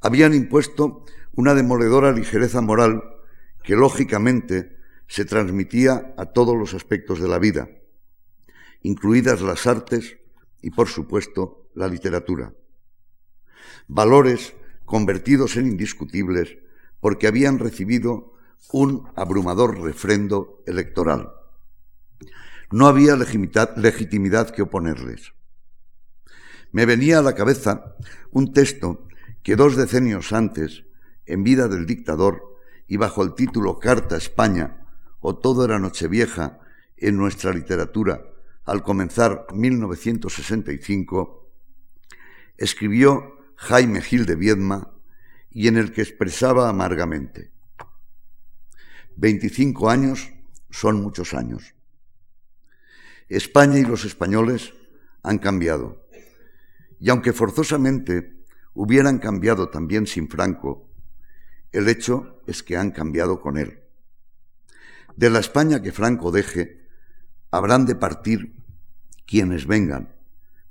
[0.00, 1.04] Habían impuesto
[1.34, 3.02] una demoledora ligereza moral
[3.62, 4.78] que lógicamente
[5.08, 7.68] se transmitía a todos los aspectos de la vida,
[8.80, 10.16] incluidas las artes
[10.62, 12.54] y, por supuesto, la literatura.
[13.88, 14.54] Valores
[14.86, 16.56] convertidos en indiscutibles
[16.98, 18.32] porque habían recibido
[18.72, 21.30] un abrumador refrendo electoral.
[22.70, 25.32] No había legitimidad que oponerles.
[26.72, 27.94] Me venía a la cabeza
[28.30, 29.06] un texto
[29.42, 30.84] que dos decenios antes,
[31.26, 34.86] en vida del dictador y bajo el título Carta España
[35.20, 36.58] o Todo era Nochevieja
[36.96, 38.22] en nuestra literatura
[38.64, 41.50] al comenzar 1965,
[42.56, 44.90] escribió Jaime Gil de Viedma
[45.50, 47.52] y en el que expresaba amargamente,
[49.16, 50.32] 25 años
[50.70, 51.74] son muchos años.
[53.28, 54.74] España y los españoles
[55.22, 56.06] han cambiado.
[57.00, 60.90] Y aunque forzosamente hubieran cambiado también sin Franco,
[61.72, 63.80] el hecho es que han cambiado con él.
[65.16, 66.86] De la España que Franco deje,
[67.50, 68.56] habrán de partir
[69.26, 70.14] quienes vengan,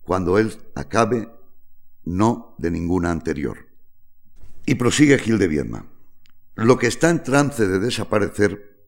[0.02, 1.30] cuando él acabe,
[2.04, 3.70] no de ninguna anterior.
[4.66, 5.88] Y prosigue Gil de Viedma.
[6.56, 8.86] Lo que está en trance de desaparecer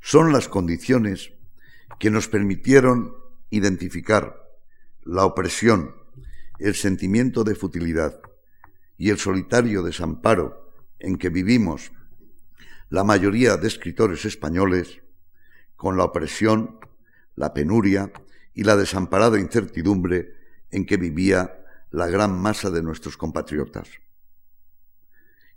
[0.00, 1.32] son las condiciones
[1.98, 3.16] que nos permitieron
[3.50, 4.42] identificar
[5.02, 5.94] la opresión,
[6.58, 8.20] el sentimiento de futilidad
[8.96, 11.92] y el solitario desamparo en que vivimos
[12.88, 15.02] la mayoría de escritores españoles
[15.76, 16.78] con la opresión,
[17.34, 18.12] la penuria
[18.54, 20.34] y la desamparada incertidumbre
[20.70, 23.88] en que vivía la gran masa de nuestros compatriotas.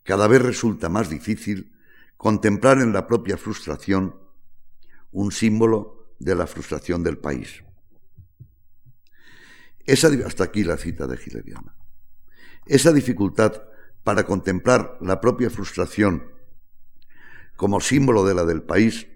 [0.04, 1.74] Cada vez resulta más difícil
[2.16, 4.16] contemplar en la propia frustración
[5.12, 7.64] un símbolo de la frustración del país.
[9.86, 11.76] Esa, hasta aquí la cita de Gileriana.
[12.66, 13.64] Esa dificultad
[14.04, 16.32] para contemplar la propia frustración
[17.56, 19.08] como símbolo de la del país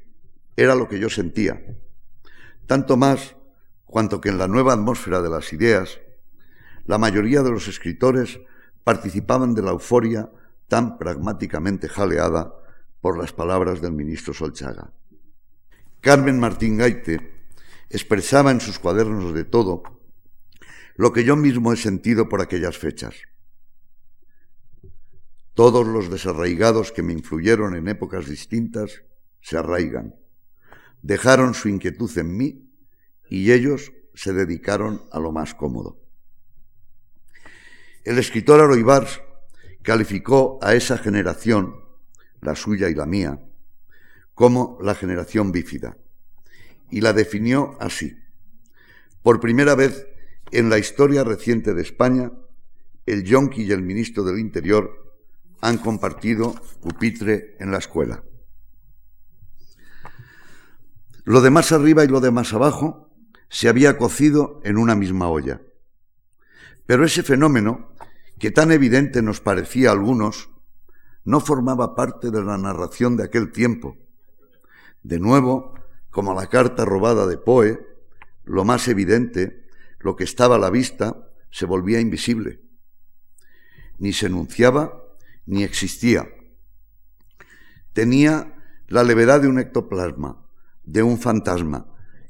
[0.55, 1.61] era lo que yo sentía,
[2.67, 3.35] tanto más
[3.85, 5.99] cuanto que en la nueva atmósfera de las ideas,
[6.85, 8.39] la mayoría de los escritores
[8.83, 10.31] participaban de la euforia
[10.67, 12.53] tan pragmáticamente jaleada
[13.01, 14.93] por las palabras del ministro Solchaga.
[16.01, 17.21] Carmen Martín Gaite
[17.91, 19.83] expresaba en sus cuadernos de todo
[20.95, 23.15] lo que yo mismo he sentido por aquellas fechas.
[25.53, 29.03] Todos los desarraigados que me influyeron en épocas distintas
[29.41, 30.15] se arraigan,
[31.03, 32.73] dejaron su inquietud en mí
[33.29, 36.01] y ellos se dedicaron a lo más cómodo.
[38.03, 39.21] El escritor Aroibars
[39.83, 41.75] calificó a esa generación,
[42.41, 43.39] la suya y la mía,
[44.35, 45.97] como la generación bífida,
[46.89, 48.17] y la definió así.
[49.23, 50.07] Por primera vez
[50.51, 52.31] en la historia reciente de España,
[53.05, 55.17] el yonqui y el ministro del Interior
[55.61, 58.23] han compartido pupitre en la escuela.
[61.23, 63.09] Lo de más arriba y lo de más abajo
[63.49, 65.61] se había cocido en una misma olla.
[66.85, 67.93] Pero ese fenómeno
[68.39, 70.49] que tan evidente nos parecía a algunos,
[71.23, 73.97] no formaba parte de la narración de aquel tiempo.
[75.03, 75.73] De nuevo,
[76.09, 77.79] como la carta robada de Poe,
[78.43, 79.65] lo más evidente,
[79.99, 82.61] lo que estaba a la vista, se volvía invisible.
[83.97, 85.03] Ni se enunciaba,
[85.45, 86.27] ni existía.
[87.93, 88.55] Tenía
[88.87, 90.45] la levedad de un ectoplasma,
[90.83, 91.87] de un fantasma,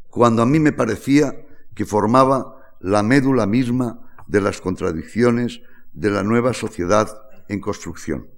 [0.10, 5.62] cuando a mí me parecía que formaba la médula misma de las contradicciones
[5.94, 7.10] de la nueva sociedad
[7.48, 8.30] en construcción.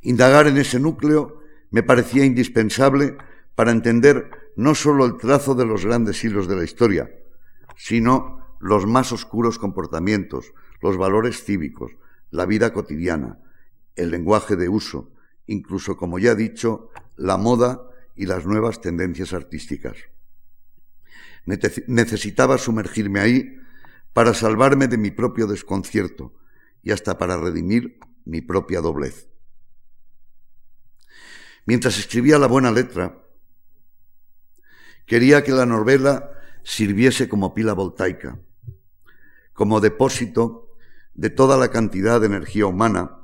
[0.00, 1.37] Indagar en ese núcleo
[1.70, 3.16] me parecía indispensable
[3.54, 7.10] para entender no sólo el trazo de los grandes hilos de la historia,
[7.76, 10.52] sino los más oscuros comportamientos,
[10.82, 11.92] los valores cívicos,
[12.30, 13.38] la vida cotidiana,
[13.96, 15.12] el lenguaje de uso,
[15.46, 17.82] incluso, como ya he dicho, la moda
[18.14, 19.96] y las nuevas tendencias artísticas.
[21.86, 23.58] Necesitaba sumergirme ahí
[24.12, 26.34] para salvarme de mi propio desconcierto
[26.82, 29.28] y hasta para redimir mi propia doblez.
[31.68, 33.18] Mientras escribía la buena letra,
[35.04, 36.30] quería que la novela
[36.62, 38.38] sirviese como pila voltaica,
[39.52, 40.74] como depósito
[41.12, 43.18] de toda la cantidad de energía humana,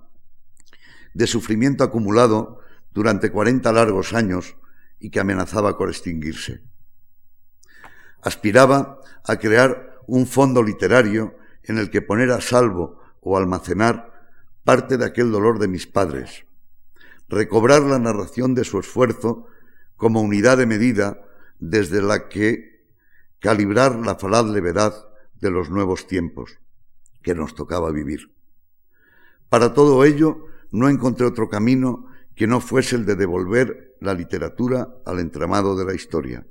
[1.15, 2.61] de sufrimiento acumulado
[2.93, 4.57] durante cuarenta largos años
[5.01, 6.63] y que amenazaba con extinguirse.
[8.21, 14.13] Aspiraba a crear un fondo literario en el que poner a salvo o almacenar
[14.65, 16.45] parte de aquel dolor de mis padres,
[17.29, 19.47] recobrar la narración de su esfuerzo
[19.97, 21.21] como unidad de medida
[21.59, 22.85] desde la que
[23.39, 24.95] calibrar la falaz levedad
[25.41, 26.59] de los nuevos tiempos
[27.23, 28.35] que nos tocaba vivir.
[29.49, 34.89] Para todo ello no encontré otro camino que no fuese el de devolver la literatura
[35.07, 36.47] al entramado de la historia.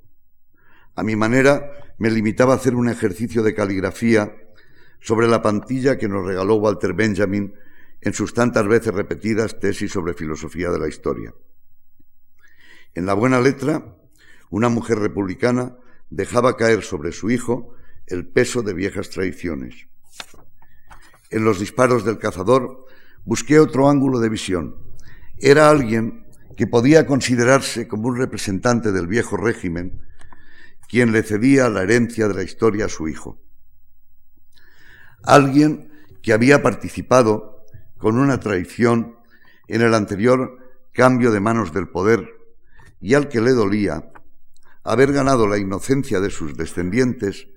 [0.95, 4.35] A mi manera me limitaba a hacer un ejercicio de caligrafía
[4.99, 7.53] sobre la pantilla que nos regaló Walter Benjamin
[8.03, 11.33] en sus tantas veces repetidas tesis sobre filosofía de la historia.
[12.93, 13.95] En la buena letra,
[14.49, 15.77] una mujer republicana
[16.09, 17.73] dejaba caer sobre su hijo
[18.07, 19.87] el peso de viejas tradiciones.
[21.29, 22.85] En los disparos del cazador
[23.23, 24.75] busqué otro ángulo de visión.
[25.39, 26.27] Era alguien
[26.57, 30.01] que podía considerarse como un representante del viejo régimen,
[30.87, 33.41] quien le cedía la herencia de la historia a su hijo.
[35.23, 35.89] Alguien
[36.21, 37.52] que había participado
[38.03, 39.15] con una traición
[39.69, 40.57] en el anterior
[40.91, 42.33] cambio de manos del poder
[42.99, 44.11] y al que le dolía
[44.83, 47.47] haber ganado la inocencia de sus descendientes,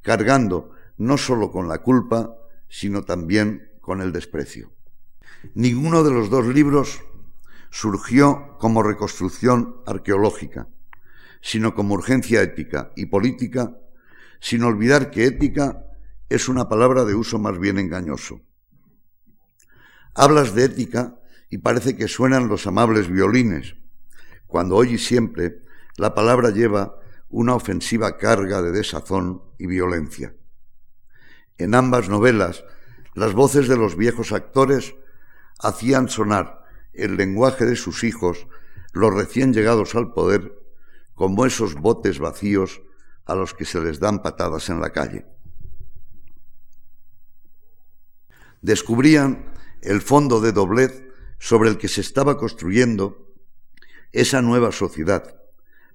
[0.00, 2.36] cargando no sólo con la culpa,
[2.68, 4.70] sino también con el desprecio.
[5.54, 7.00] Ninguno de los dos libros
[7.70, 10.68] surgió como reconstrucción arqueológica,
[11.40, 13.76] sino como urgencia ética y política,
[14.38, 15.84] sin olvidar que ética
[16.28, 18.40] es una palabra de uso más bien engañoso.
[20.14, 21.16] Hablas de ética
[21.48, 23.76] y parece que suenan los amables violines,
[24.46, 25.62] cuando hoy y siempre
[25.96, 26.96] la palabra lleva
[27.28, 30.34] una ofensiva carga de desazón y violencia.
[31.58, 32.64] En ambas novelas,
[33.14, 34.94] las voces de los viejos actores
[35.58, 38.46] hacían sonar el lenguaje de sus hijos,
[38.92, 40.52] los recién llegados al poder,
[41.14, 42.80] como esos botes vacíos
[43.26, 45.26] a los que se les dan patadas en la calle.
[48.62, 49.52] Descubrían
[49.82, 51.04] el fondo de doblez
[51.38, 53.32] sobre el que se estaba construyendo
[54.12, 55.40] esa nueva sociedad,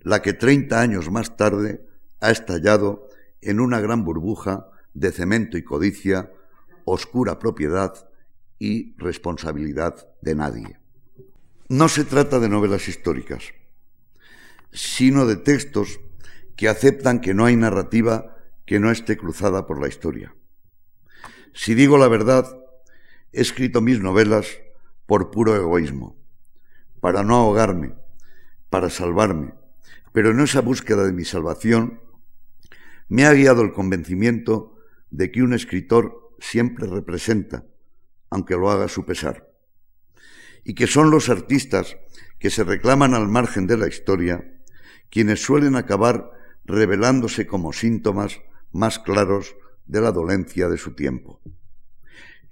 [0.01, 1.85] la que treinta años más tarde
[2.19, 3.07] ha estallado
[3.41, 6.31] en una gran burbuja de cemento y codicia,
[6.85, 8.09] oscura propiedad
[8.57, 10.79] y responsabilidad de nadie.
[11.67, 13.43] No se trata de novelas históricas,
[14.71, 15.99] sino de textos
[16.55, 20.35] que aceptan que no hay narrativa que no esté cruzada por la historia.
[21.53, 22.45] Si digo la verdad,
[23.35, 24.47] he escrito mis novelas
[25.05, 26.15] por puro egoísmo,
[27.01, 27.93] para no ahogarme,
[28.69, 29.53] para salvarme,
[30.13, 31.99] pero en esa búsqueda de mi salvación
[33.09, 34.77] me ha guiado el convencimiento
[35.11, 37.65] de que un escritor siempre representa,
[38.29, 39.51] aunque lo haga a su pesar,
[40.63, 41.97] y que son los artistas
[42.39, 44.51] que se reclaman al margen de la historia
[45.09, 46.31] quienes suelen acabar
[46.63, 48.39] revelándose como síntomas
[48.71, 49.55] más claros
[49.85, 51.41] de la dolencia de su tiempo.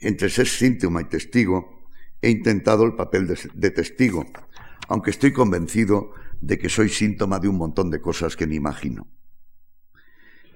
[0.04, 1.88] Entre ser síntoma y testigo,
[2.22, 4.26] he intentado el papel de, de testigo,
[4.90, 9.08] aunque estoy convencido de que soy síntoma de un montón de cosas que ni imagino.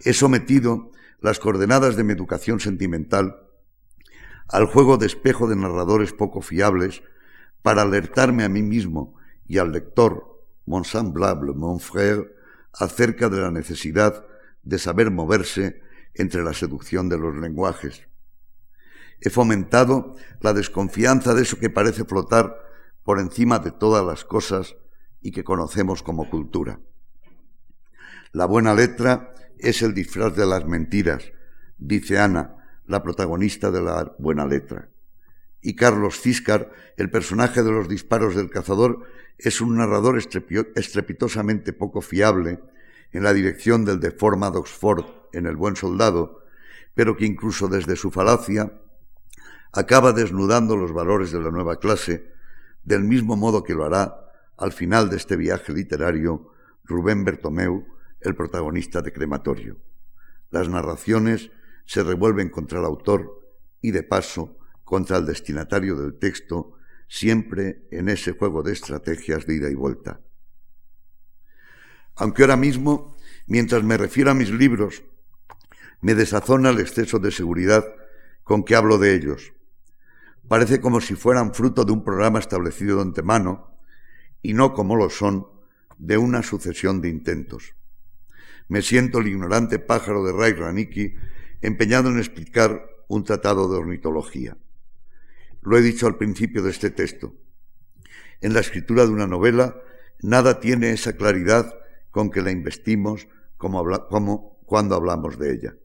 [0.04, 0.92] He sometido
[1.22, 3.48] las coordenadas de mi educación sentimental
[4.50, 7.02] al juego de espejo de narradores poco fiables
[7.62, 12.36] para alertarme a mí mismo y al lector, mon semblable, mon frère,
[12.74, 14.26] acerca de la necesidad
[14.64, 15.82] de saber moverse
[16.14, 18.07] entre la seducción de los lenguajes.
[19.20, 22.56] He fomentado la desconfianza de eso que parece flotar
[23.04, 24.76] por encima de todas las cosas
[25.22, 26.80] y que conocemos como cultura.
[28.32, 31.32] La buena letra es el disfraz de las mentiras,
[31.78, 34.90] dice Ana, la protagonista de la buena letra.
[35.62, 39.04] Y Carlos Ciscar, el personaje de los disparos del cazador,
[39.38, 42.60] es un narrador estrepitosamente poco fiable
[43.12, 46.44] en la dirección del deformado Oxford en El buen soldado,
[46.94, 48.72] pero que incluso desde su falacia
[49.72, 52.32] acaba desnudando los valores de la nueva clase,
[52.84, 56.52] del mismo modo que lo hará al final de este viaje literario
[56.84, 57.86] Rubén Bertomeu,
[58.22, 59.78] el protagonista de Crematorio.
[60.50, 61.52] Las narraciones
[61.86, 63.44] se revuelven contra el autor
[63.82, 69.56] y, de paso, contra el destinatario del texto, siempre en ese juego de estrategias de
[69.56, 70.22] ida y vuelta.
[72.16, 73.16] aunque ahora mismo,
[73.46, 75.04] mientras me refiero a mis libros,
[76.02, 77.86] me desazona el exceso de seguridad
[78.44, 79.54] con que hablo de ellos.
[80.48, 83.78] Parece como si fueran fruto de un programa establecido de antemano
[84.42, 85.48] y no como lo son
[85.98, 87.76] de una sucesión de intentos.
[88.70, 91.16] Me siento el ignorante pájaro de Ray Raniki
[91.62, 94.58] empeñado en explicar un tratado de ornitología.
[95.62, 97.34] Lo he dicho al principio de este texto.
[98.40, 99.76] En la escritura de una novela,
[100.22, 101.74] nada tiene esa claridad
[102.12, 103.28] con que la investimos
[103.58, 105.76] como cuando hablamos de ella.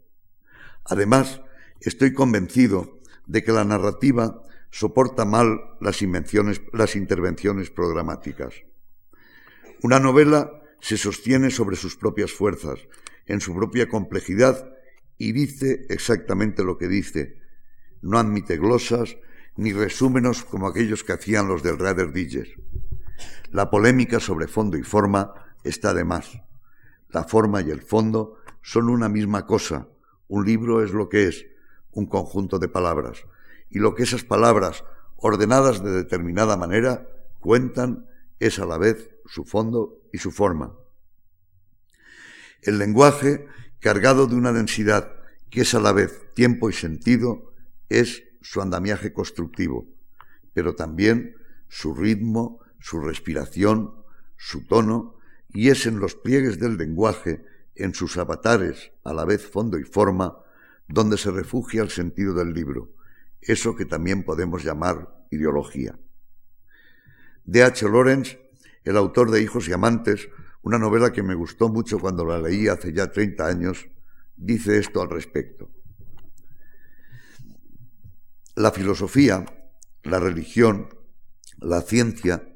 [0.85, 1.41] Además,
[1.81, 4.43] estoy convencido de que la narrativa
[4.73, 6.03] soporta mal las,
[6.73, 8.55] las intervenciones programáticas.
[9.83, 10.51] Una novela
[10.81, 12.81] se sostiene sobre sus propias fuerzas,
[13.27, 14.75] en su propia complejidad,
[15.19, 17.39] y dice exactamente lo que dice.
[18.01, 19.17] No admite glosas
[19.57, 22.57] ni resúmenos como aquellos que hacían los del Rader Digest.
[23.51, 26.41] La polémica sobre fondo y forma está de más.
[27.11, 29.89] La forma y el fondo son una misma cosa.
[30.29, 31.45] Un libro es lo que es,
[31.91, 33.27] un conjunto de palabras.
[33.73, 34.85] Y lo que esas palabras,
[35.17, 37.09] ordenadas de determinada manera,
[37.41, 38.07] cuentan
[38.39, 40.75] es a la vez su fondo y su forma.
[42.61, 43.47] El lenguaje,
[43.81, 45.17] cargado de una densidad
[45.51, 47.53] que es a la vez tiempo y sentido,
[47.89, 49.87] es su andamiaje constructivo,
[50.55, 51.37] pero también
[51.69, 53.95] su ritmo, su respiración,
[54.37, 55.17] su tono,
[55.49, 57.45] y es en los pliegues del lenguaje,
[57.75, 60.39] en sus avatares, a la vez fondo y forma,
[60.89, 62.93] donde se refugia el sentido del libro,
[63.43, 65.99] eso que también podemos llamar ideología.
[67.45, 67.63] D.
[67.63, 67.89] H.
[67.89, 68.41] Lawrence,
[68.85, 70.29] el autor de Hijos y Amantes,
[70.63, 73.89] una novela que me gustó mucho cuando la leí hace ya 30 años,
[74.37, 75.71] dice esto al respecto.
[78.55, 79.45] La filosofía,
[80.05, 80.89] la religión,
[81.59, 82.49] la ciencia,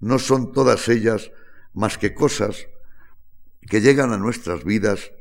[0.00, 1.30] no son todas ellas
[1.72, 2.66] más que cosas
[3.60, 5.12] que llegan a nuestras vidas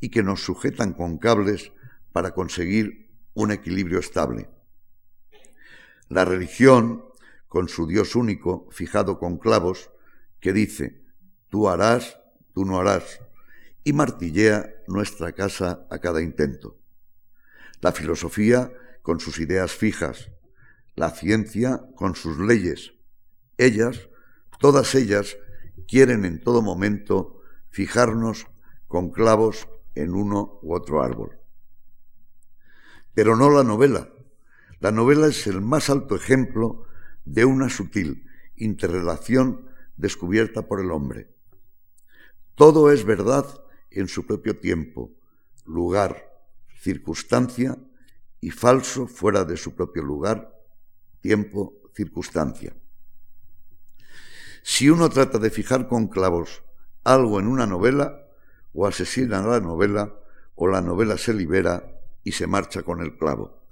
[0.00, 1.72] y que nos sujetan con cables
[2.12, 4.48] para conseguir un equilibrio estable.
[6.08, 7.04] La religión,
[7.48, 9.90] con su Dios único, fijado con clavos,
[10.40, 11.04] que dice,
[11.48, 12.18] tú harás,
[12.52, 13.20] tú no harás,
[13.84, 16.78] y martillea nuestra casa a cada intento.
[17.80, 18.72] La filosofía
[19.02, 20.30] con sus ideas fijas,
[20.94, 22.92] la ciencia con sus leyes.
[23.58, 24.08] Ellas,
[24.60, 25.36] todas ellas,
[25.88, 28.46] quieren en todo momento fijarnos
[28.86, 31.41] con clavos en uno u otro árbol.
[33.14, 34.08] Pero no la novela.
[34.80, 36.86] La novela es el más alto ejemplo
[37.24, 41.28] de una sutil interrelación descubierta por el hombre.
[42.54, 43.46] Todo es verdad
[43.90, 45.10] en su propio tiempo,
[45.64, 46.30] lugar,
[46.80, 47.78] circunstancia
[48.40, 50.52] y falso fuera de su propio lugar,
[51.20, 52.74] tiempo, circunstancia.
[54.62, 56.62] Si uno trata de fijar con clavos
[57.04, 58.26] algo en una novela,
[58.72, 60.14] o asesinan a la novela,
[60.54, 61.91] o la novela se libera
[62.24, 63.62] y se marcha con el clavo.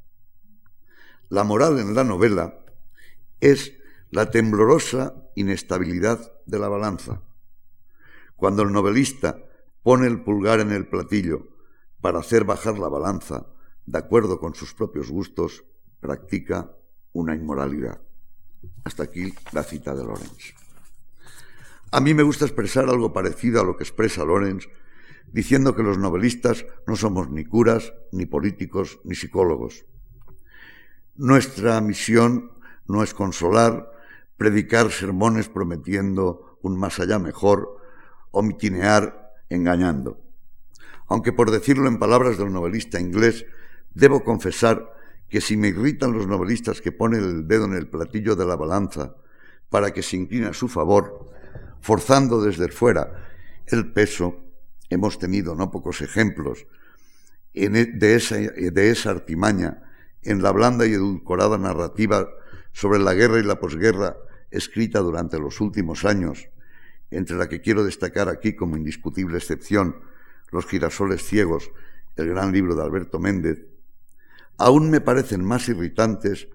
[1.28, 2.59] La moral en la novela
[3.40, 3.74] es
[4.11, 7.22] la temblorosa inestabilidad de la balanza.
[8.36, 9.38] Cuando el novelista
[9.82, 11.48] pone el pulgar en el platillo
[12.01, 13.46] para hacer bajar la balanza
[13.86, 15.64] de acuerdo con sus propios gustos,
[16.01, 16.70] practica
[17.12, 18.01] una inmoralidad.
[18.84, 20.55] Hasta aquí la cita de Lorenz.
[21.92, 24.68] A mí me gusta expresar algo parecido a lo que expresa Lorenz,
[25.33, 29.87] diciendo que los novelistas no somos ni curas, ni políticos, ni psicólogos.
[31.14, 32.53] Nuestra misión
[32.87, 33.91] no es consolar,
[34.37, 37.76] predicar sermones prometiendo un más allá mejor
[38.31, 40.20] o mitinear engañando.
[41.09, 43.45] Aunque por decirlo en palabras del novelista inglés,
[43.95, 44.93] debo confesar
[45.28, 48.57] que si me irritan los novelistas que ponen el dedo en el platillo de la
[48.57, 49.14] balanza
[49.68, 51.31] para que se incline a su favor,
[51.81, 53.28] forzando desde fuera
[53.66, 54.49] el peso,
[54.91, 56.66] hemos tenido no pocos ejemplos
[57.55, 59.82] e, de esa, de esa artimaña
[60.22, 62.28] en la blanda y edulcorada narrativa
[62.72, 64.16] sobre la guerra y la posguerra
[64.51, 66.49] escrita durante los últimos años,
[67.11, 69.97] entre la que quiero destacar aquí como indiscutible excepción
[70.53, 71.70] Los girasoles ciegos,
[72.16, 73.66] el gran libro de Alberto Méndez,
[74.59, 76.49] aún me parecen más irritantes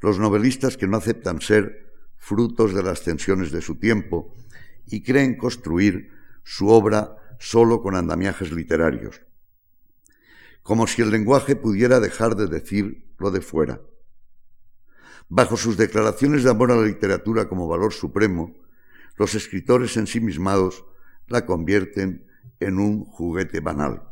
[0.00, 4.34] los novelistas que no aceptan ser frutos de las tensiones de su tiempo
[4.86, 6.10] y creen construir
[6.44, 9.20] su obra solo con andamiajes literarios,
[10.62, 13.80] como si el lenguaje pudiera dejar de decir lo de fuera.
[15.28, 18.54] Bajo sus declaraciones de amor a la literatura como valor supremo,
[19.16, 20.84] los escritores ensimismados
[21.26, 22.28] la convierten
[22.60, 24.04] en un juguete banal.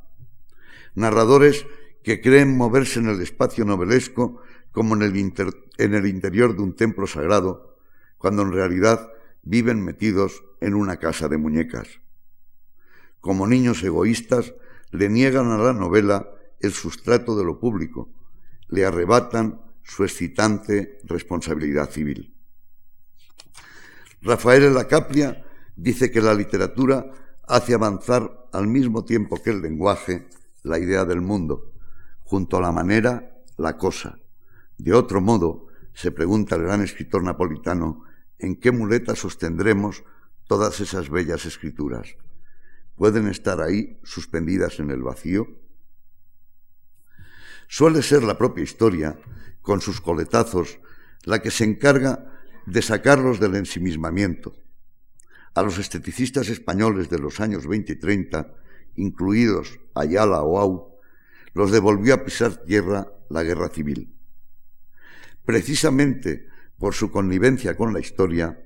[0.97, 1.67] Narradores
[2.03, 5.33] que creen moverse en el espacio novelesco como en el,
[5.79, 7.79] en el interior de un templo sagrado,
[8.19, 9.09] cuando en realidad
[9.45, 12.01] viven metidos en una casa de muñecas.
[13.21, 14.55] Como niños egoístas,
[14.91, 18.11] le niegan a la novela el sustrato de lo público,
[18.69, 22.35] le arrebatan su excitante responsabilidad civil.
[24.23, 25.45] Rafael la Capria
[25.77, 27.11] dice que la literatura
[27.49, 30.29] hace avanzar al mismo tiempo que el lenguaje
[30.63, 31.73] la idea del mundo,
[32.21, 34.19] junto a la manera, la cosa.
[34.79, 38.05] De otro modo, se pregunta el gran escritor napolitano,
[38.39, 40.05] ¿en qué muleta sostendremos
[40.47, 42.17] todas esas bellas escrituras?
[43.01, 45.49] ¿Pueden estar ahí suspendidas en el vacío?
[47.67, 49.19] Suele ser la propia historia,
[49.63, 50.79] con sus coletazos,
[51.25, 52.31] la que se encarga
[52.67, 54.55] de sacarlos del ensimismamiento.
[55.55, 58.55] A los esteticistas españoles de los años 20 y 30,
[58.97, 61.01] incluidos Ayala o Au,
[61.55, 64.15] los devolvió a pisar tierra la guerra civil.
[65.47, 68.63] Precisamente por su connivencia con la historia,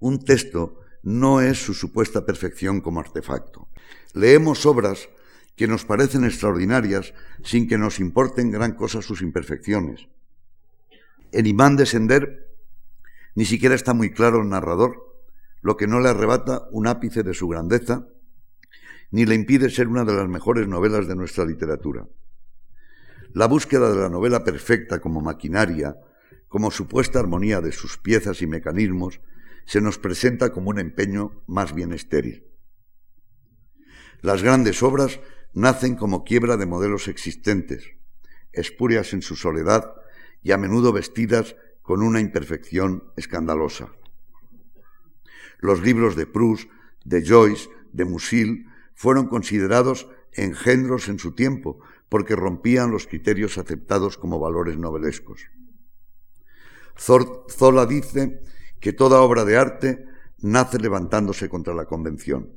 [0.00, 3.68] un texto no es su supuesta perfección como artefacto.
[4.12, 5.08] Leemos obras
[5.54, 10.08] que nos parecen extraordinarias sin que nos importen gran cosa sus imperfecciones.
[11.30, 12.48] En Imán de Sender
[13.36, 15.22] ni siquiera está muy claro el narrador,
[15.62, 18.08] lo que no le arrebata un ápice de su grandeza,
[19.12, 22.08] ni le impide ser una de las mejores novelas de nuestra literatura.
[23.32, 25.96] La búsqueda de la novela perfecta como maquinaria,
[26.48, 29.20] como supuesta armonía de sus piezas y mecanismos,
[29.66, 32.46] se nos presenta como un empeño más bien estéril.
[34.22, 35.20] Las grandes obras
[35.52, 37.96] nacen como quiebra de modelos existentes,
[38.52, 39.94] espurias en su soledad
[40.42, 43.92] y a menudo vestidas con una imperfección escandalosa.
[45.58, 46.70] Los libros de Proust,
[47.04, 54.16] de Joyce, de Musil fueron considerados engendros en su tiempo porque rompían los criterios aceptados
[54.16, 55.42] como valores novelescos.
[56.96, 58.40] Zola dice
[58.86, 60.06] que toda obra de arte
[60.38, 62.52] nace levantándose contra la convención.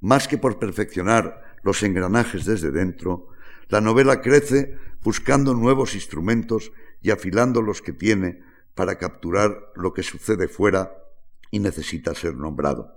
[0.00, 3.28] Más que por perfeccionar los engranajes desde dentro,
[3.68, 8.42] la novela crece buscando nuevos instrumentos y afilando los que tiene
[8.74, 10.96] para capturar lo que sucede fuera
[11.50, 12.96] y necesita ser nombrado.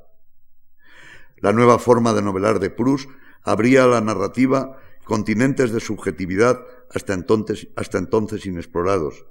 [1.39, 3.09] La nueva forma de novelar de Proust
[3.41, 9.25] abría a la narrativa continentes de subjetividad hasta entonces, hasta entonces inexplorados,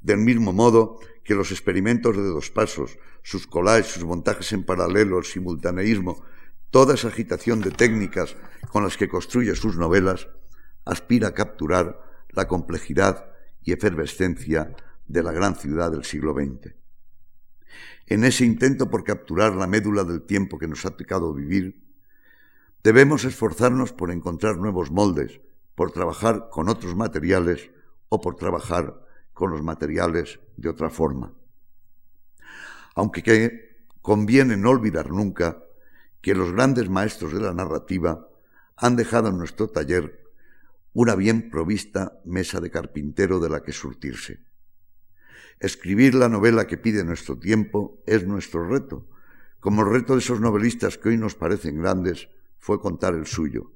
[0.00, 5.18] del mismo modo que los experimentos de dos pasos, sus collages, sus montajes en paralelo,
[5.18, 6.22] el simultaneísmo,
[6.70, 8.36] toda esa agitación de técnicas
[8.70, 10.28] con las que construye sus novelas,
[10.84, 13.30] aspira a capturar la complejidad
[13.62, 14.74] y efervescencia
[15.06, 16.74] de la gran ciudad del siglo XX.
[18.06, 21.84] En ese intento por capturar la médula del tiempo que nos ha tocado vivir,
[22.82, 25.40] debemos esforzarnos por encontrar nuevos moldes,
[25.74, 27.70] por trabajar con otros materiales
[28.08, 29.06] o por trabajar
[29.38, 31.32] con los materiales de otra forma.
[32.96, 35.62] Aunque que conviene no olvidar nunca
[36.20, 38.28] que los grandes maestros de la narrativa
[38.74, 40.24] han dejado en nuestro taller
[40.92, 44.42] una bien provista mesa de carpintero de la que surtirse.
[45.60, 49.06] Escribir la novela que pide nuestro tiempo es nuestro reto,
[49.60, 52.28] como el reto de esos novelistas que hoy nos parecen grandes
[52.58, 53.70] fue contar el suyo.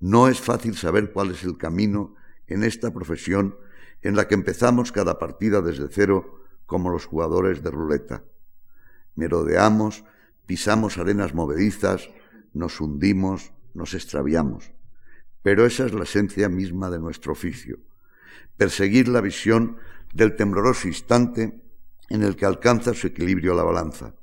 [0.00, 2.16] No es fácil saber cuál es el camino
[2.48, 3.54] en esta profesión
[4.02, 8.24] en la que empezamos cada partida desde cero como los jugadores de ruleta.
[9.14, 10.04] Merodeamos,
[10.46, 12.08] pisamos arenas movedizas,
[12.52, 14.72] nos hundimos, nos extraviamos.
[15.42, 17.78] Pero esa es la esencia misma de nuestro oficio,
[18.56, 19.76] perseguir la visión
[20.12, 21.60] del tembloroso instante
[22.08, 24.14] en el que alcanza su equilibrio la balanza,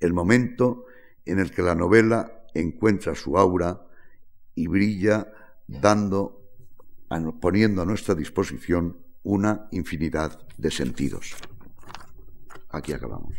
[0.00, 0.86] el momento
[1.24, 3.86] en el que la novela encuentra su aura
[4.54, 5.32] y brilla
[5.66, 6.50] dando,
[7.40, 11.34] poniendo a nuestra disposición una infinidad de sentidos.
[12.70, 13.34] Aquí acabamos.